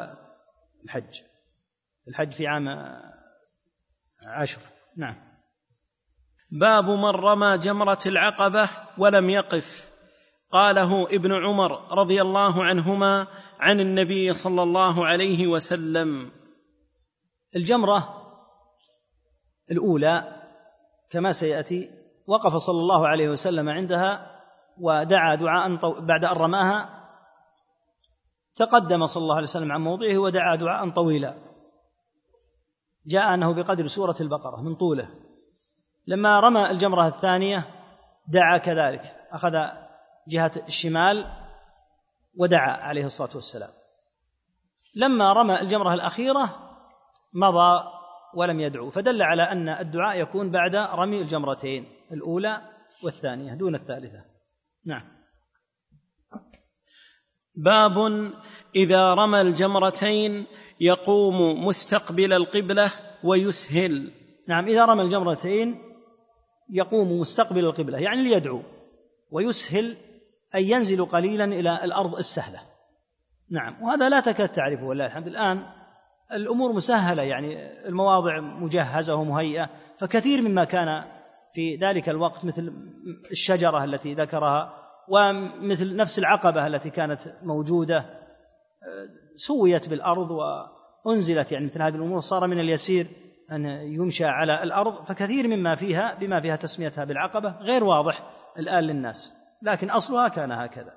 الحج. 0.85 1.21
الحج 2.09 2.33
في 2.33 2.47
عام 2.47 2.69
عشر. 4.27 4.61
نعم. 4.97 5.17
باب 6.51 6.85
من 6.85 7.05
رمى 7.05 7.59
جمرة 7.59 7.99
العقبة 8.07 8.69
ولم 8.99 9.31
يقف. 9.31 9.91
قاله 10.51 11.05
ابن 11.05 11.33
عمر 11.33 11.93
رضي 11.99 12.23
الله 12.23 12.65
عنهما 12.65 13.27
عن 13.61 13.81
النبي 13.81 14.35
صلى 14.35 14.63
الله 14.63 15.07
عليه 15.07 15.47
وسلم. 15.47 16.31
الجمرة 17.57 18.24
الأولى 19.71 20.43
كما 21.11 21.33
سيأتي 21.33 21.91
وقف 22.27 22.57
صلى 22.57 22.81
الله 22.81 23.09
عليه 23.09 23.29
وسلم 23.29 23.69
عندها 23.69 24.41
ودعا 24.79 25.35
دعاء 25.35 25.77
بعد 26.01 26.25
أن 26.25 26.37
رماها 26.37 27.05
تقدم 28.57 29.07
صلى 29.07 29.23
الله 29.23 29.35
عليه 29.35 29.47
وسلم 29.47 29.73
عن 29.73 29.81
موضعه 29.81 30.19
ودعا 30.19 30.57
دعاء 30.57 30.91
طويلا. 30.91 31.35
جاء 33.07 33.35
أنه 33.35 33.55
بقدر 33.55 33.87
سورة 33.87 34.17
البقرة 34.21 34.61
من 34.61 34.75
طوله. 34.75 35.09
لما 36.07 36.41
رمى 36.41 36.71
الجمرة 36.71 37.07
الثانية 37.07 37.67
دعا 38.29 38.59
كذلك 38.59 39.17
أخذ 39.31 39.53
جهة 40.29 40.53
الشمال 40.69 41.27
ودعا 42.37 42.71
عليه 42.71 43.05
الصلاة 43.05 43.31
والسلام. 43.35 43.71
لما 44.95 45.33
رمى 45.33 45.61
الجمرة 45.61 45.95
الأخيرة 45.95 46.55
مضى 47.33 47.85
ولم 48.37 48.61
يدعو. 48.61 48.91
فدل 48.91 49.23
على 49.23 49.43
أن 49.43 49.69
الدعاء 49.69 50.21
يكون 50.21 50.51
بعد 50.51 50.77
رمي 50.77 51.21
الجمرتين 51.21 51.87
الأولى 52.13 52.63
والثانية 53.05 53.55
دون 53.55 53.75
الثالثة. 53.75 54.25
نعم. 54.87 55.03
باب 57.55 57.97
إذا 58.77 59.15
رمى 59.15 59.41
الجمرتين 59.41 60.47
يقوم 60.81 61.65
مستقبل 61.65 62.33
القبلة 62.33 62.93
ويسهل. 63.25 64.13
نعم 64.49 64.67
إذا 64.67 64.85
رمى 64.85 65.03
الجمرتين 65.03 65.83
يقوم 66.71 67.21
مستقبل 67.21 67.65
القبلة 67.65 67.99
يعني 67.99 68.23
ليدعو. 68.23 68.63
ويسهل 69.31 69.97
أن 70.55 70.63
ينزل 70.63 71.05
قليلا 71.05 71.45
إلى 71.45 71.85
الأرض 71.85 72.17
السهلة. 72.17 72.61
نعم 73.51 73.83
وهذا 73.83 74.09
لا 74.09 74.21
تكاد 74.21 74.49
تعرفه 74.49 74.85
ولله 74.85 75.07
الحمد. 75.07 75.27
الآن 75.27 75.67
الأمور 76.33 76.73
مسهلة 76.73 77.23
يعني 77.23 77.57
المواضع 77.89 78.41
مجهزة 78.41 79.15
ومهيئة 79.15 79.71
فكثير 79.99 80.43
مما 80.43 80.65
كان 80.65 81.05
في 81.55 81.77
ذلك 81.77 82.09
الوقت 82.09 82.45
مثل 82.45 82.73
الشجرة 83.31 83.85
التي 83.85 84.15
ذكرها 84.15 84.75
ومثل 85.09 85.97
نفس 85.97 86.19
العقبة 86.19 86.67
التي 86.67 86.91
كانت 86.91 87.21
موجودة 87.43 88.05
سويت 89.35 89.89
بالأرض 89.89 90.31
وأنزلت 91.07 91.53
يعني 91.53 91.65
مثل 91.65 91.83
هذه 91.83 91.95
الأمور 91.95 92.21
صار 92.21 92.47
من 92.47 92.61
اليسير 92.61 93.07
أن 93.53 93.65
يمشى 93.67 94.25
على 94.25 94.63
الأرض 94.63 95.05
فكثير 95.05 95.49
مما 95.49 95.75
فيها 95.75 96.15
بما 96.15 96.41
فيها 96.41 96.57
تسميتها 96.57 97.05
بالعقبة 97.05 97.57
غير 97.61 97.85
واضح 97.85 98.31
الآن 98.59 98.85
للناس 98.85 99.35
لكن 99.63 99.91
أصلها 99.91 100.29
كان 100.29 100.53
هكذا. 100.53 100.93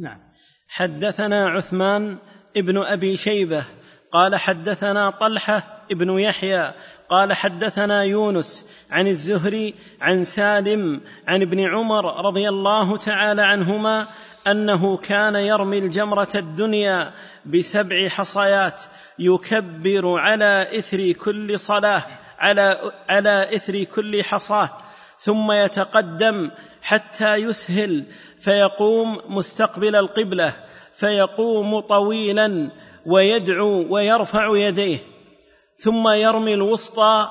نعم. 0.00 0.20
حدثنا 0.68 1.48
عثمان 1.48 2.18
ابن 2.56 2.78
أبي 2.78 3.16
شيبة 3.16 3.64
قال 4.12 4.36
حدثنا 4.36 5.10
طلحة 5.10 5.62
ابن 5.90 6.18
يحيى 6.18 6.72
قال 7.10 7.32
حدثنا 7.32 8.02
يونس 8.02 8.70
عن 8.90 9.06
الزهري 9.08 9.74
عن 10.00 10.24
سالم 10.24 11.00
عن 11.26 11.42
ابن 11.42 11.60
عمر 11.60 12.26
رضي 12.26 12.48
الله 12.48 12.96
تعالى 12.96 13.42
عنهما 13.42 14.06
أنه 14.46 14.96
كان 14.96 15.34
يرمي 15.34 15.78
الجمرة 15.78 16.28
الدنيا 16.34 17.12
بسبع 17.46 18.08
حصيات 18.08 18.82
يكبر 19.18 20.18
على 20.18 20.78
إثر 20.78 21.12
كل 21.12 21.58
صلاة 21.58 22.02
على 22.38 22.92
على 23.08 23.56
إثر 23.56 23.84
كل 23.84 24.24
حصاة 24.24 24.70
ثم 25.18 25.52
يتقدم 25.52 26.50
حتى 26.82 27.34
يسهل 27.34 28.04
فيقوم 28.40 29.20
مستقبل 29.28 29.96
القبلة. 29.96 30.52
فيقوم 30.96 31.80
طويلا 31.80 32.70
ويدعو 33.06 33.86
ويرفع 33.90 34.56
يديه 34.56 34.98
ثم 35.74 36.08
يرمي 36.08 36.54
الوسطى 36.54 37.28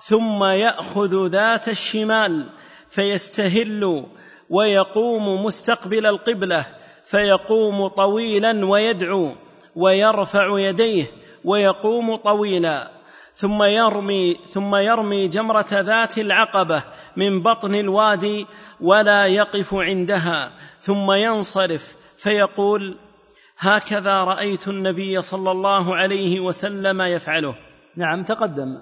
ثم 0.00 0.44
يأخذ 0.44 1.26
ذات 1.26 1.68
الشمال 1.68 2.46
فيستهل 2.90 4.06
ويقوم 4.50 5.44
مستقبل 5.44 6.06
القبلة 6.06 6.66
فيقوم 7.06 7.86
طويلا 7.86 8.66
ويدعو 8.66 9.32
ويرفع 9.76 10.58
يديه 10.58 11.06
ويقوم 11.44 12.16
طويلا 12.16 12.90
ثم 13.34 13.62
يرمي 13.62 14.36
ثم 14.48 14.76
يرمي 14.76 15.28
جمرة 15.28 15.66
ذات 15.72 16.18
العقبة 16.18 16.82
من 17.16 17.42
بطن 17.42 17.74
الوادي 17.74 18.46
ولا 18.80 19.26
يقف 19.26 19.74
عندها 19.74 20.52
ثم 20.80 21.12
ينصرف 21.12 21.96
فيقول 22.16 22.96
هكذا 23.58 24.24
رأيت 24.24 24.68
النبي 24.68 25.22
صلى 25.22 25.50
الله 25.50 25.96
عليه 25.96 26.40
وسلم 26.40 27.02
يفعله. 27.02 27.54
نعم 27.96 28.24
تقدم 28.24 28.78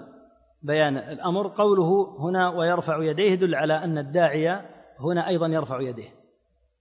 بيان 0.63 0.97
الأمر. 0.97 1.47
قوله 1.47 2.17
هنا 2.19 2.49
ويرفع 2.49 3.03
يديه 3.03 3.31
يدل 3.31 3.55
على 3.55 3.83
أن 3.83 3.97
الداعيه 3.97 4.69
هنا 4.99 5.27
أيضا 5.27 5.47
يرفع 5.47 5.81
يديه. 5.81 6.09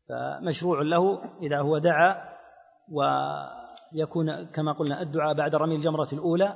فمشروع 0.08 0.82
له 0.82 1.20
إذا 1.42 1.60
هو 1.60 1.78
دعا 1.78 2.16
ويكون 2.88 4.44
كما 4.44 4.72
قلنا 4.72 5.02
الدعاء 5.02 5.34
بعد 5.34 5.54
رمي 5.54 5.76
الجمرة 5.76 6.08
الأولى 6.12 6.54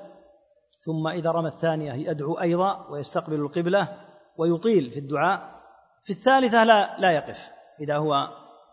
ثم 0.79 1.09
إذا 1.09 1.31
رمى 1.31 1.49
الثانية 1.49 2.11
يدعو 2.11 2.35
أيضا 2.35 2.87
ويستقبل 2.91 3.35
القبلة 3.35 3.89
ويطيل 4.37 4.91
في 4.91 4.99
الدعاء. 4.99 5.59
في 6.05 6.11
الثالثة 6.11 6.65
لا 6.65 6.97
لا 6.99 7.11
يقف. 7.11 7.49
إذا 7.81 7.97
هو 7.97 8.29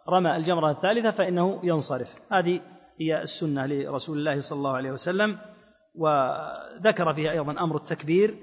رمى 0.09 0.35
الجمرة 0.35 0.71
الثالثة 0.71 1.11
فإنه 1.11 1.59
ينصرف. 1.63 2.15
هذه 2.31 2.61
هي 2.99 3.21
السنة 3.21 3.65
لرسول 3.65 4.17
الله 4.17 4.39
صلى 4.39 4.57
الله 4.57 4.73
عليه 4.73 4.91
وسلم 4.91 5.37
وذكر 5.95 7.13
فيها 7.13 7.31
أيضا 7.31 7.51
أمر 7.51 7.75
التكبير 7.75 8.37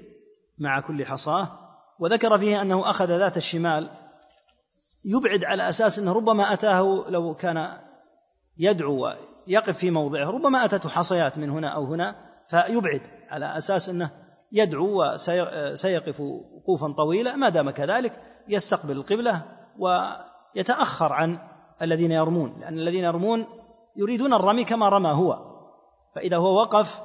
مع 0.59 0.79
كل 0.79 1.05
حصاة 1.05 1.47
وذكر 1.99 2.37
فيه 2.37 2.61
أنه 2.61 2.89
أخذ 2.89 3.17
ذات 3.17 3.37
الشمال 3.37 3.89
يبعد 5.05 5.43
على 5.43 5.69
أساس 5.69 5.99
أنه 5.99 6.13
ربما 6.13 6.53
أتاه 6.53 7.05
لو 7.09 7.35
كان 7.35 7.77
يدعو 8.57 9.05
ويقف 9.47 9.77
في 9.77 9.91
موضعه 9.91 10.25
ربما 10.25 10.65
أتته 10.65 10.89
حصيات 10.89 11.37
من 11.37 11.49
هنا 11.49 11.67
أو 11.67 11.85
هنا 11.85 12.15
فيبعد 12.49 13.01
على 13.29 13.57
أساس 13.57 13.89
أنه 13.89 14.11
يدعو 14.51 15.03
وسيقف 15.03 16.19
وقوفا 16.19 16.91
طويلا 16.91 17.35
ما 17.35 17.49
دام 17.49 17.69
كذلك 17.69 18.13
يستقبل 18.47 18.91
القبلة 18.97 19.41
ويتأخر 19.77 21.13
عن 21.13 21.39
الذين 21.83 22.11
يرمون 22.11 22.59
لأن 22.59 22.79
الذين 22.79 23.03
يرمون 23.03 23.45
يريدون 23.97 24.33
الرمي 24.33 24.63
كما 24.63 24.89
رمى 24.89 25.09
هو. 25.09 25.53
فإذا 26.15 26.37
هو 26.37 26.55
وقف 26.55 27.01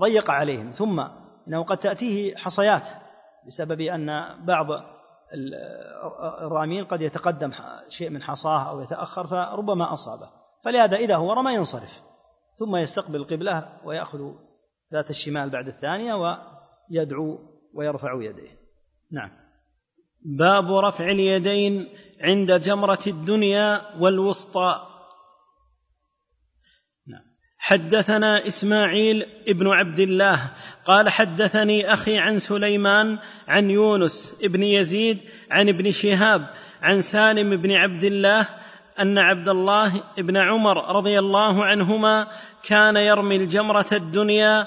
ضيق 0.00 0.30
عليهم. 0.30 0.70
ثم 0.70 1.00
إنه 1.48 1.64
قد 1.64 1.76
تأتيه 1.76 2.36
حصيات 2.36 2.88
بسبب 3.46 3.80
أن 3.80 4.36
بعض 4.44 4.66
الرامين 6.42 6.84
قد 6.84 7.00
يتقدم 7.00 7.52
شيء 7.88 8.10
من 8.10 8.22
حصاه 8.22 8.70
أو 8.70 8.80
يتأخر 8.80 9.26
فربما 9.26 9.92
أصابه. 9.92 10.30
فلهذا 10.64 10.96
إذا 10.96 11.16
هو 11.16 11.32
رمى 11.32 11.54
ينصرف. 11.54 12.02
ثم 12.54 12.76
يستقبل 12.76 13.16
القبله 13.16 13.68
ويأخذ 13.84 14.32
ذات 14.92 15.10
الشمال 15.10 15.50
بعد 15.50 15.66
الثانية 15.66 16.14
ويدعو 16.14 17.38
ويرفع 17.74 18.22
يديه. 18.22 18.60
نعم. 19.12 19.30
باب 20.38 20.72
رفع 20.72 21.04
اليدين 21.04 21.88
عند 22.20 22.60
جمرة 22.60 23.04
الدنيا 23.06 23.82
والوسطى. 23.98 24.86
حدثنا 27.62 28.46
إسماعيل 28.46 29.26
ابن 29.48 29.68
عبد 29.68 30.00
الله 30.00 30.50
قال 30.84 31.08
حدثني 31.08 31.92
أخي 31.92 32.18
عن 32.18 32.38
سليمان 32.38 33.18
عن 33.48 33.70
يونس 33.70 34.40
ابن 34.42 34.62
يزيد 34.62 35.18
عن 35.50 35.68
ابن 35.68 35.92
شهاب 35.92 36.54
عن 36.82 37.00
سالم 37.00 37.56
بن 37.56 37.72
عبد 37.72 38.04
الله 38.04 38.48
أن 38.98 39.18
عبد 39.18 39.48
الله 39.48 39.92
بن 40.18 40.36
عمر 40.36 40.96
رضي 40.96 41.18
الله 41.18 41.64
عنهما 41.64 42.26
كان 42.62 42.96
يرمي 42.96 43.36
الجمرة 43.36 43.86
الدنيا 43.92 44.66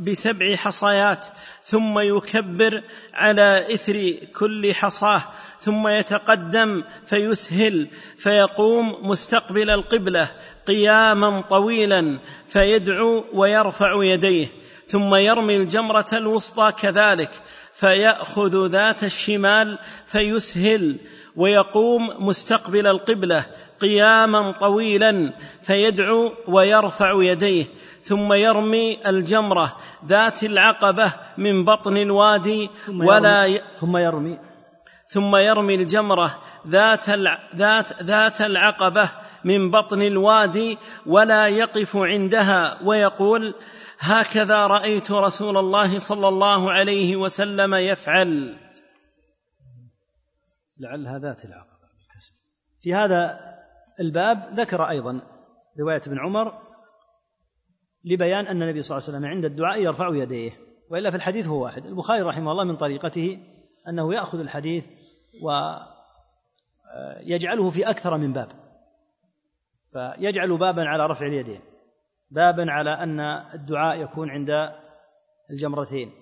بسبع 0.00 0.56
حصيات 0.56 1.26
ثم 1.62 1.98
يكبر 1.98 2.82
على 3.14 3.66
إثر 3.74 4.12
كل 4.38 4.74
حصاة 4.74 5.22
ثم 5.58 5.88
يتقدم 5.88 6.84
فيسهل 7.06 7.88
فيقوم 8.18 9.08
مستقبل 9.08 9.70
القبلة 9.70 10.30
قياما 10.66 11.40
طويلا 11.40 12.18
فيدعو 12.48 13.24
ويرفع 13.32 14.04
يديه 14.04 14.48
ثم 14.88 15.14
يرمي 15.14 15.56
الجمرة 15.56 16.06
الوسطى 16.12 16.72
كذلك 16.80 17.30
فيأخذ 17.74 18.66
ذات 18.66 19.04
الشمال 19.04 19.78
فيسهل 20.06 20.96
ويقوم 21.36 22.26
مستقبل 22.26 22.86
القبلة 22.86 23.46
قياما 23.80 24.52
طويلا 24.52 25.32
فيدعو 25.62 26.32
ويرفع 26.48 27.22
يديه 27.22 27.64
ثم 28.02 28.32
يرمي 28.32 29.08
الجمرة 29.08 29.76
ذات 30.06 30.44
العقبة 30.44 31.12
من 31.38 31.64
بطن 31.64 31.96
الوادي 31.96 32.70
ثم 32.86 33.00
ولا 33.04 33.46
ي... 33.46 33.62
ثم 33.80 33.96
يرمي. 33.96 34.38
ثم 35.08 35.36
يرمي 35.36 35.74
الجمرة 35.74 36.38
ذات 36.68 37.10
ذات 37.56 38.02
ذات 38.02 38.40
العقبة 38.40 39.08
من 39.44 39.70
بطن 39.70 40.02
الوادي 40.02 40.78
ولا 41.06 41.48
يقف 41.48 41.96
عندها 41.96 42.78
ويقول 42.84 43.54
هكذا 43.98 44.66
رأيت 44.66 45.10
رسول 45.10 45.58
الله 45.58 45.98
صلى 45.98 46.28
الله 46.28 46.70
عليه 46.70 47.16
وسلم 47.16 47.74
يفعل. 47.74 48.56
لعلها 50.78 51.18
ذات 51.18 51.44
العقبة 51.44 51.88
بالكسر 51.88 52.34
في 52.80 52.94
هذا 52.94 53.38
الباب 54.00 54.48
ذكر 54.52 54.88
أيضا 54.88 55.20
رواية 55.80 56.00
ابن 56.06 56.18
عمر 56.18 56.62
لبيان 58.04 58.46
أن 58.46 58.62
النبي 58.62 58.82
صلى 58.82 58.98
الله 58.98 59.08
عليه 59.08 59.18
وسلم 59.18 59.30
عند 59.30 59.44
الدعاء 59.44 59.82
يرفع 59.82 60.08
يديه 60.14 60.52
وإلا 60.90 61.10
في 61.10 61.16
الحديث 61.16 61.48
هو 61.48 61.64
واحد. 61.64 61.86
البخاري 61.86 62.22
رحمه 62.22 62.52
الله 62.52 62.64
من 62.64 62.76
طريقته 62.76 63.38
أنه 63.88 64.14
يأخذ 64.14 64.40
الحديث 64.40 64.86
ويجعله 67.22 67.70
في 67.70 67.90
أكثر 67.90 68.16
من 68.16 68.32
باب. 68.32 68.48
فيجعل 69.92 70.58
بابا 70.58 70.84
على 70.84 71.06
رفع 71.06 71.26
اليدين 71.26 71.60
بابا 72.30 72.70
على 72.70 72.90
أن 72.90 73.20
الدعاء 73.54 74.00
يكون 74.00 74.30
عند 74.30 74.72
الجمرتين 75.50 76.12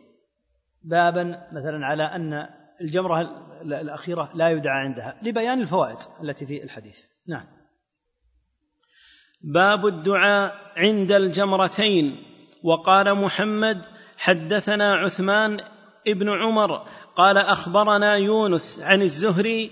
بابا 0.82 1.48
مثلا 1.52 1.86
على 1.86 2.02
أن 2.02 2.48
الجمرة 2.80 3.46
الأخيرة 3.62 4.30
لا 4.34 4.50
يدعى 4.50 4.84
عندها 4.84 5.18
لبيان 5.22 5.60
الفوائد 5.60 5.98
التي 6.22 6.46
في 6.46 6.64
الحديث. 6.64 7.00
نعم. 7.28 7.46
باب 9.40 9.86
الدعاء 9.86 10.72
عند 10.76 11.12
الجمرتين. 11.12 12.24
وقال 12.62 13.14
محمد 13.14 13.86
حدثنا 14.18 14.94
عثمان 14.94 15.60
ابن 16.06 16.28
عمر 16.28 16.86
قال 17.16 17.38
أخبرنا 17.38 18.16
يونس 18.16 18.80
عن 18.82 19.02
الزهري 19.02 19.70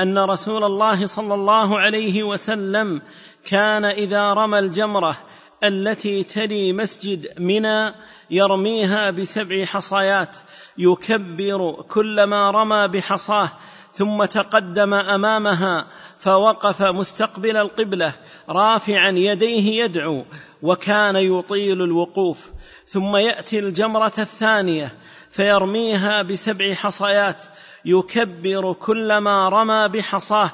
أن 0.00 0.18
رسول 0.18 0.64
الله 0.64 1.06
صلى 1.06 1.34
الله 1.34 1.78
عليه 1.78 2.22
وسلم 2.22 3.02
كان 3.44 3.84
إذا 3.84 4.32
رمى 4.32 4.58
الجمرة 4.58 5.16
التي 5.64 6.22
تلي 6.22 6.72
مسجد 6.72 7.40
منى 7.40 7.94
يرميها 8.30 9.10
بسبع 9.10 9.64
حصيات 9.64 10.36
يكبر 10.78 11.84
كلما 11.88 12.50
رمى 12.50 12.88
بحصاه 12.88 13.50
ثم 13.92 14.24
تقدم 14.24 14.94
أمامها 14.94 15.86
فوقف 16.18 16.82
مستقبل 16.82 17.56
القبلة 17.56 18.14
رافعا 18.48 19.10
يديه 19.10 19.84
يدعو 19.84 20.24
وكان 20.62 21.16
يطيل 21.16 21.82
الوقوف. 21.82 22.50
ثم 22.86 23.16
يأتي 23.16 23.58
الجمرة 23.58 24.12
الثانية 24.18 24.94
فيرميها 25.30 26.22
بسبع 26.22 26.74
حصيات 26.74 27.44
يكبر 27.84 28.72
كلما 28.72 29.48
رمى 29.48 29.88
بحصاه 29.88 30.50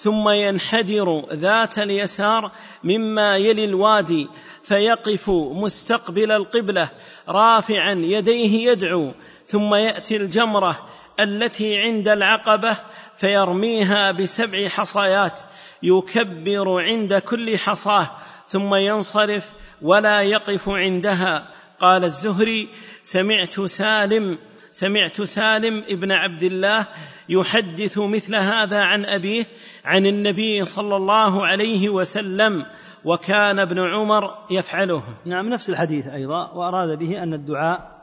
ثم 0.00 0.28
ينحدر 0.28 1.26
ذات 1.32 1.78
اليسار 1.78 2.52
مما 2.84 3.36
يلي 3.36 3.64
الوادي 3.64 4.28
فيقف 4.62 5.30
مستقبل 5.30 6.32
القبلة 6.32 6.90
رافعا 7.28 7.92
يديه 7.92 8.70
يدعو 8.70 9.12
ثم 9.46 9.74
يأتي 9.74 10.16
الجمرة 10.16 10.88
التي 11.20 11.76
عند 11.76 12.08
العقبة 12.08 12.76
فيرميها 13.16 14.12
بسبع 14.12 14.68
حصيات 14.68 15.40
يكبر 15.82 16.82
عند 16.82 17.14
كل 17.14 17.58
حصاة 17.58 18.10
ثم 18.48 18.74
ينصرف 18.74 19.52
ولا 19.82 20.22
يقف 20.22 20.68
عندها. 20.68 21.48
قال 21.80 22.04
الزهري 22.04 22.68
سمعت 23.02 23.60
سالم 23.60 24.38
سمعت 24.70 25.22
سالم 25.22 25.84
ابن 25.88 26.12
عبد 26.12 26.42
الله 26.42 26.86
يحدث 27.30 27.98
مثل 27.98 28.34
هذا 28.34 28.80
عن 28.80 29.04
أبيه 29.04 29.44
عن 29.84 30.06
النبي 30.06 30.64
صلى 30.64 30.96
الله 30.96 31.46
عليه 31.46 31.88
وسلم 31.88 32.66
وكان 33.04 33.58
ابن 33.58 33.78
عمر 33.78 34.46
يفعله. 34.50 35.02
نعم 35.24 35.48
نفس 35.48 35.70
الحديث 35.70 36.08
أيضا 36.08 36.50
وأراد 36.52 36.98
به 36.98 37.22
أن 37.22 37.34
الدعاء 37.34 38.00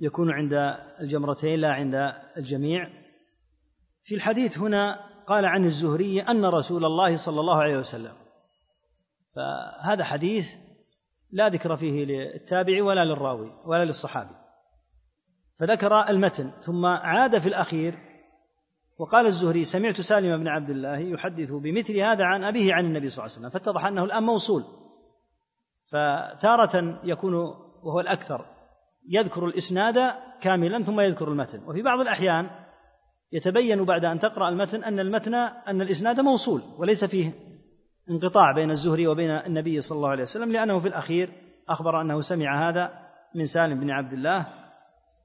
يكون 0.00 0.30
عند 0.30 0.76
الجمرتين 1.00 1.60
لا 1.60 1.72
عند 1.72 2.12
الجميع. 2.36 2.88
في 4.02 4.14
الحديث 4.14 4.58
هنا 4.58 5.00
قال 5.26 5.44
عن 5.44 5.64
الزهري 5.64 6.20
أن 6.20 6.44
رسول 6.44 6.84
الله 6.84 7.16
صلى 7.16 7.40
الله 7.40 7.56
عليه 7.56 7.78
وسلم. 7.78 8.12
فهذا 9.36 10.04
حديث 10.04 10.54
لا 11.30 11.48
ذكر 11.48 11.76
فيه 11.76 12.04
للتابع 12.04 12.82
ولا 12.82 13.04
للراوي 13.04 13.52
ولا 13.64 13.84
للصحابي. 13.84 14.34
فذكر 15.58 16.08
المتن 16.08 16.50
ثم 16.50 16.86
عاد 16.86 17.38
في 17.38 17.48
الأخير 17.48 18.05
وقال 18.98 19.26
الزهري 19.26 19.64
سمعت 19.64 20.00
سالم 20.00 20.36
بن 20.36 20.48
عبد 20.48 20.70
الله 20.70 20.98
يحدث 20.98 21.52
بمثل 21.52 21.96
هذا 21.96 22.24
عن 22.24 22.44
أبيه 22.44 22.74
عن 22.74 22.84
النبي 22.84 23.08
صلى 23.08 23.24
الله 23.24 23.36
عليه 23.36 23.46
وسلم 23.46 23.60
فاتضح 23.60 23.84
أنه 23.84 24.04
الآن 24.04 24.22
موصول. 24.22 24.64
فتارة 25.86 27.00
يكون 27.04 27.34
وهو 27.82 28.00
الأكثر 28.00 28.46
يذكر 29.08 29.46
الإسناد 29.46 30.14
كاملا 30.40 30.82
ثم 30.82 31.00
يذكر 31.00 31.28
المتن. 31.28 31.60
وفي 31.68 31.82
بعض 31.82 32.00
الأحيان 32.00 32.50
يتبين 33.32 33.84
بعد 33.84 34.04
أن 34.04 34.18
تقرأ 34.18 34.48
المتن 34.48 34.84
أن 34.84 35.00
المتن 35.00 35.34
أن 35.34 35.82
الإسناد 35.82 36.20
موصول 36.20 36.62
وليس 36.78 37.04
فيه 37.04 37.32
انقطاع 38.10 38.52
بين 38.52 38.70
الزهري 38.70 39.06
وبين 39.06 39.30
النبي 39.30 39.80
صلى 39.80 39.96
الله 39.96 40.08
عليه 40.08 40.22
وسلم 40.22 40.52
لأنه 40.52 40.78
في 40.78 40.88
الأخير 40.88 41.32
أخبر 41.68 42.00
أنه 42.00 42.20
سمع 42.20 42.68
هذا 42.68 43.06
من 43.34 43.44
سالم 43.44 43.80
بن 43.80 43.90
عبد 43.90 44.12
الله 44.12 44.46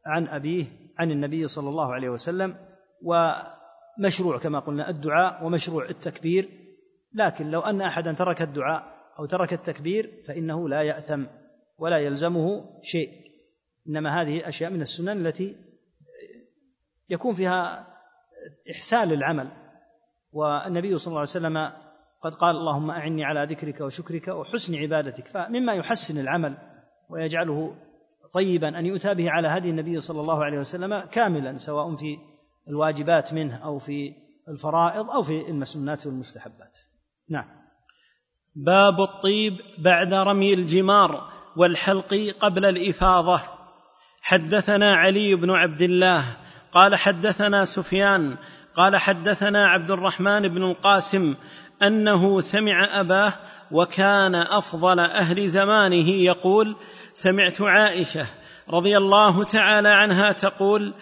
عن 0.06 0.28
أبيه 0.28 0.66
عن 1.00 1.12
النبي 1.12 1.48
صلى 1.48 1.70
الله 1.70 1.94
عليه 1.94 2.10
وسلم 2.10 2.56
و 3.04 3.32
مشروع 4.00 4.38
كما 4.38 4.60
قلنا 4.60 4.90
الدعاء 4.90 5.46
ومشروع 5.46 5.90
التكبير. 5.90 6.50
لكن 7.14 7.52
لو 7.52 7.60
أن 7.60 7.82
احدا 7.82 8.14
ترك 8.14 8.42
الدعاء 8.42 8.84
أو 9.20 9.26
ترك 9.26 9.54
التكبير 9.54 10.22
فإنه 10.28 10.70
لا 10.70 10.82
يأثم 10.82 11.24
ولا 11.78 11.98
يلزمه 11.98 12.66
شيء. 12.82 13.10
إنما 13.90 14.22
هذه 14.22 14.48
أشياء 14.48 14.72
من 14.72 14.82
السنن 14.82 15.26
التي 15.28 15.56
يكون 17.10 17.34
فيها 17.34 17.88
إحسان 18.72 19.08
للعمل. 19.08 19.52
والنبي 20.32 20.98
صلى 20.98 21.12
الله 21.12 21.20
عليه 21.20 21.30
وسلم 21.30 21.58
قد 22.22 22.34
قال 22.34 22.56
اللهم 22.56 22.92
أعني 22.92 23.26
على 23.26 23.46
ذكرك 23.54 23.82
وشكرك 23.82 24.28
وحسن 24.28 24.76
عبادتك. 24.76 25.28
فمما 25.28 25.74
يحسن 25.74 26.20
العمل 26.20 26.58
ويجعله 27.10 27.76
طيبا 28.34 28.80
أن 28.80 28.86
يؤتى 28.86 29.14
به 29.14 29.32
على 29.32 29.48
هدي 29.48 29.70
النبي 29.70 30.00
صلى 30.00 30.22
الله 30.22 30.46
عليه 30.46 30.60
وسلم 30.60 31.00
كاملا 31.00 31.58
سواء 31.58 31.96
في 31.96 32.18
الواجبات 32.68 33.34
منه 33.34 33.56
أو 33.56 33.80
في 33.80 34.14
الفرائض 34.48 35.10
أو 35.10 35.24
في 35.24 35.50
المسنات 35.50 36.08
والمستحبات. 36.08 36.78
نعم. 37.30 37.46
باب 38.56 39.02
الطيب 39.02 39.58
بعد 39.78 40.14
رمي 40.14 40.54
الجمار 40.54 41.32
والحلق 41.58 42.36
قبل 42.40 42.66
الإفاضة. 42.66 43.42
حدثنا 44.22 44.96
علي 44.96 45.36
بن 45.36 45.52
عبد 45.52 45.82
الله 45.82 46.38
قال 46.72 46.96
حدثنا 46.96 47.66
سفيان 47.66 48.38
قال 48.76 48.98
حدثنا 48.98 49.68
عبد 49.68 49.92
الرحمن 49.92 50.48
بن 50.48 50.64
القاسم 50.64 51.36
أنه 51.84 52.42
سمع 52.42 53.00
أباه 53.00 53.34
وكان 53.72 54.36
أفضل 54.36 55.00
أهل 55.00 55.48
زمانه 55.48 56.10
يقول 56.10 56.76
سمعت 57.14 57.62
عائشة 57.62 58.26
رضي 58.70 58.98
الله 58.98 59.44
تعالى 59.44 59.90
عنها 59.90 60.32
تقول 60.32 60.94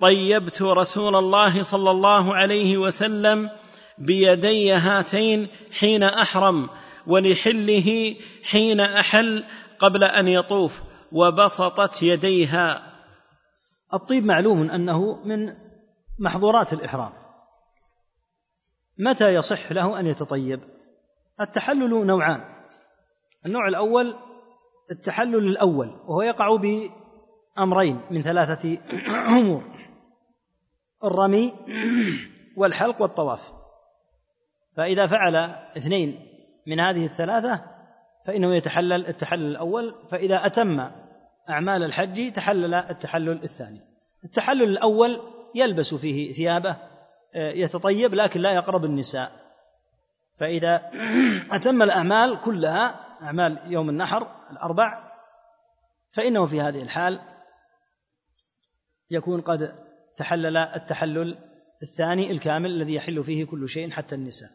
طيبت 0.00 0.62
رسول 0.62 1.16
الله 1.16 1.62
صلى 1.62 1.90
الله 1.90 2.34
عليه 2.34 2.78
وسلم 2.78 3.50
بيدي 3.98 4.72
هاتين 4.72 5.48
حين 5.78 6.02
أحرم 6.02 6.70
ولحله 7.06 8.16
حين 8.44 8.80
أحل 8.80 9.44
قبل 9.78 10.04
أن 10.04 10.28
يطوف 10.28 10.82
وبسطت 11.12 12.02
يديها. 12.02 12.82
الطيب 13.94 14.24
معلوم 14.24 14.70
أنه 14.70 15.24
من 15.24 15.52
محظورات 16.18 16.72
الإحرام. 16.72 17.12
متى 18.98 19.34
يصح 19.34 19.72
له 19.72 20.00
أن 20.00 20.06
يتطيب؟ 20.06 20.60
التحلل 21.40 22.06
نوعان. 22.06 22.44
النوع 23.46 23.68
الأول 23.68 24.16
التحلل 24.90 25.46
الأول 25.46 25.88
وهو 25.88 26.22
يقع 26.22 26.56
بأمرين 26.56 28.00
من 28.10 28.22
ثلاثة 28.22 28.78
أمور. 29.28 29.77
الرمي 31.04 31.54
والحلق 32.56 33.02
والطواف. 33.02 33.52
فإذا 34.76 35.06
فعل 35.06 35.36
اثنين 35.76 36.26
من 36.66 36.80
هذه 36.80 37.04
الثلاثة 37.04 37.64
فإنه 38.26 38.56
يتحلل 38.56 39.06
التحلل 39.06 39.50
الأول 39.50 39.94
فإذا 40.10 40.46
أتم 40.46 40.90
أعمال 41.50 41.82
الحج 41.82 42.32
تحلل 42.32 42.74
التحلل 42.74 43.42
الثاني. 43.42 43.80
التحلل 44.24 44.62
الأول 44.62 45.20
يلبس 45.54 45.94
فيه 45.94 46.32
ثيابه 46.32 46.76
آه، 47.34 47.50
يتطيب 47.50 48.14
لكن 48.14 48.40
لا 48.40 48.52
يقرب 48.52 48.84
النساء. 48.84 49.32
فإذا 50.38 50.90
أتم 51.56 51.82
الأعمال 51.82 52.40
كلها 52.40 53.08
أعمال 53.22 53.72
يوم 53.72 53.88
النحر 53.88 54.26
الأربع 54.50 55.08
فإنه 56.12 56.46
في 56.46 56.60
هذه 56.60 56.82
الحال 56.82 57.20
يكون 59.10 59.40
قد 59.40 59.87
تحلل 60.18 60.56
التحلل 60.56 61.38
الثاني 61.82 62.30
الكامل 62.30 62.70
الذي 62.70 62.94
يحل 62.94 63.24
فيه 63.24 63.44
كل 63.44 63.68
شيء 63.68 63.90
حتى 63.90 64.14
النساء. 64.14 64.48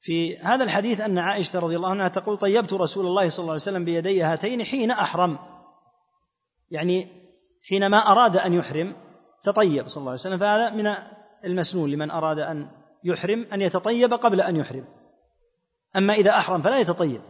في 0.00 0.38
هذا 0.38 0.64
الحديث 0.64 1.00
أن 1.00 1.18
عائشة 1.18 1.58
رضي 1.58 1.76
الله 1.76 1.90
عنها 1.90 2.08
تقول 2.08 2.36
طيبت 2.36 2.72
رسول 2.72 3.06
الله 3.06 3.28
صلى 3.28 3.42
الله 3.42 3.52
عليه 3.52 3.62
وسلم 3.62 3.84
بيدي 3.84 4.22
هاتين 4.22 4.64
حين 4.64 4.90
أحرم. 4.90 5.38
يعني 6.70 7.08
حينما 7.68 7.98
أراد 7.98 8.36
أن 8.36 8.54
يحرم 8.54 8.96
تطيب 9.42 9.88
صلى 9.88 10.00
الله 10.00 10.10
عليه 10.10 10.20
وسلم 10.20 10.38
فهذا 10.38 10.70
من 10.70 10.94
المسنون 11.44 11.90
لمن 11.90 12.10
أراد 12.10 12.38
أن 12.38 12.70
يحرم 13.04 13.46
أن 13.52 13.60
يتطيب 13.60 14.14
قبل 14.14 14.40
أن 14.40 14.56
يحرم. 14.56 14.84
أما 15.96 16.14
إذا 16.14 16.30
أحرم 16.30 16.62
فلا 16.62 16.78
يتطيب. 16.78 17.20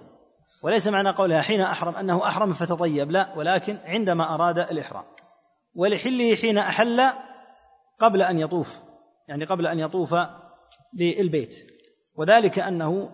وليس 0.63 0.89
معنى 0.89 1.11
قولها 1.11 1.43
حين 1.43 1.61
أحرم 1.61 1.97
أنه 1.97 2.27
أحرم 2.27 2.53
فتطيب 2.53 3.11
لا 3.11 3.35
ولكن 3.37 3.77
عندما 3.77 4.35
أراد 4.35 4.59
الإحرام. 4.59 5.05
ولحله 5.75 6.35
حين 6.35 6.59
أحل 6.59 7.13
قبل 7.99 8.23
أن 8.23 8.39
يطوف 8.39 8.81
يعني 9.29 9.45
قبل 9.45 9.67
أن 9.67 9.79
يطوف 9.79 10.15
بالبيت 10.93 11.67
وذلك 12.15 12.59
أنه 12.59 13.11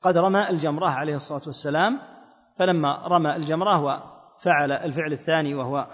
قد 0.00 0.18
رمى 0.18 0.50
الجمرة 0.50 0.86
عليه 0.86 1.14
الصلاة 1.14 1.42
والسلام 1.46 2.00
فلما 2.58 3.06
رمى 3.06 3.36
الجمرة 3.36 3.82
وفعل 3.82 4.72
الفعل 4.72 5.12
الثاني 5.12 5.54
وهو 5.54 5.88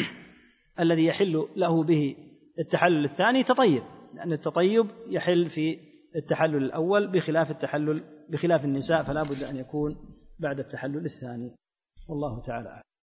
الذي 0.80 1.06
يحل 1.06 1.48
له 1.56 1.84
به 1.84 2.16
التحلل 2.58 3.04
الثاني 3.04 3.42
تطيب 3.42 3.82
لأن 4.14 4.32
التطيب 4.32 4.86
يحل 5.06 5.50
في 5.50 5.78
التحلل 6.16 6.56
الأول 6.56 7.06
بخلاف 7.06 7.50
التحلل 7.50 8.02
بخلاف 8.28 8.64
النساء 8.64 9.02
فلا 9.02 9.22
بد 9.22 9.42
أن 9.42 9.56
يكون 9.56 9.96
بعد 10.38 10.58
التحلل 10.58 11.04
الثاني. 11.04 11.56
والله 12.08 12.40
تعالى 12.40 12.82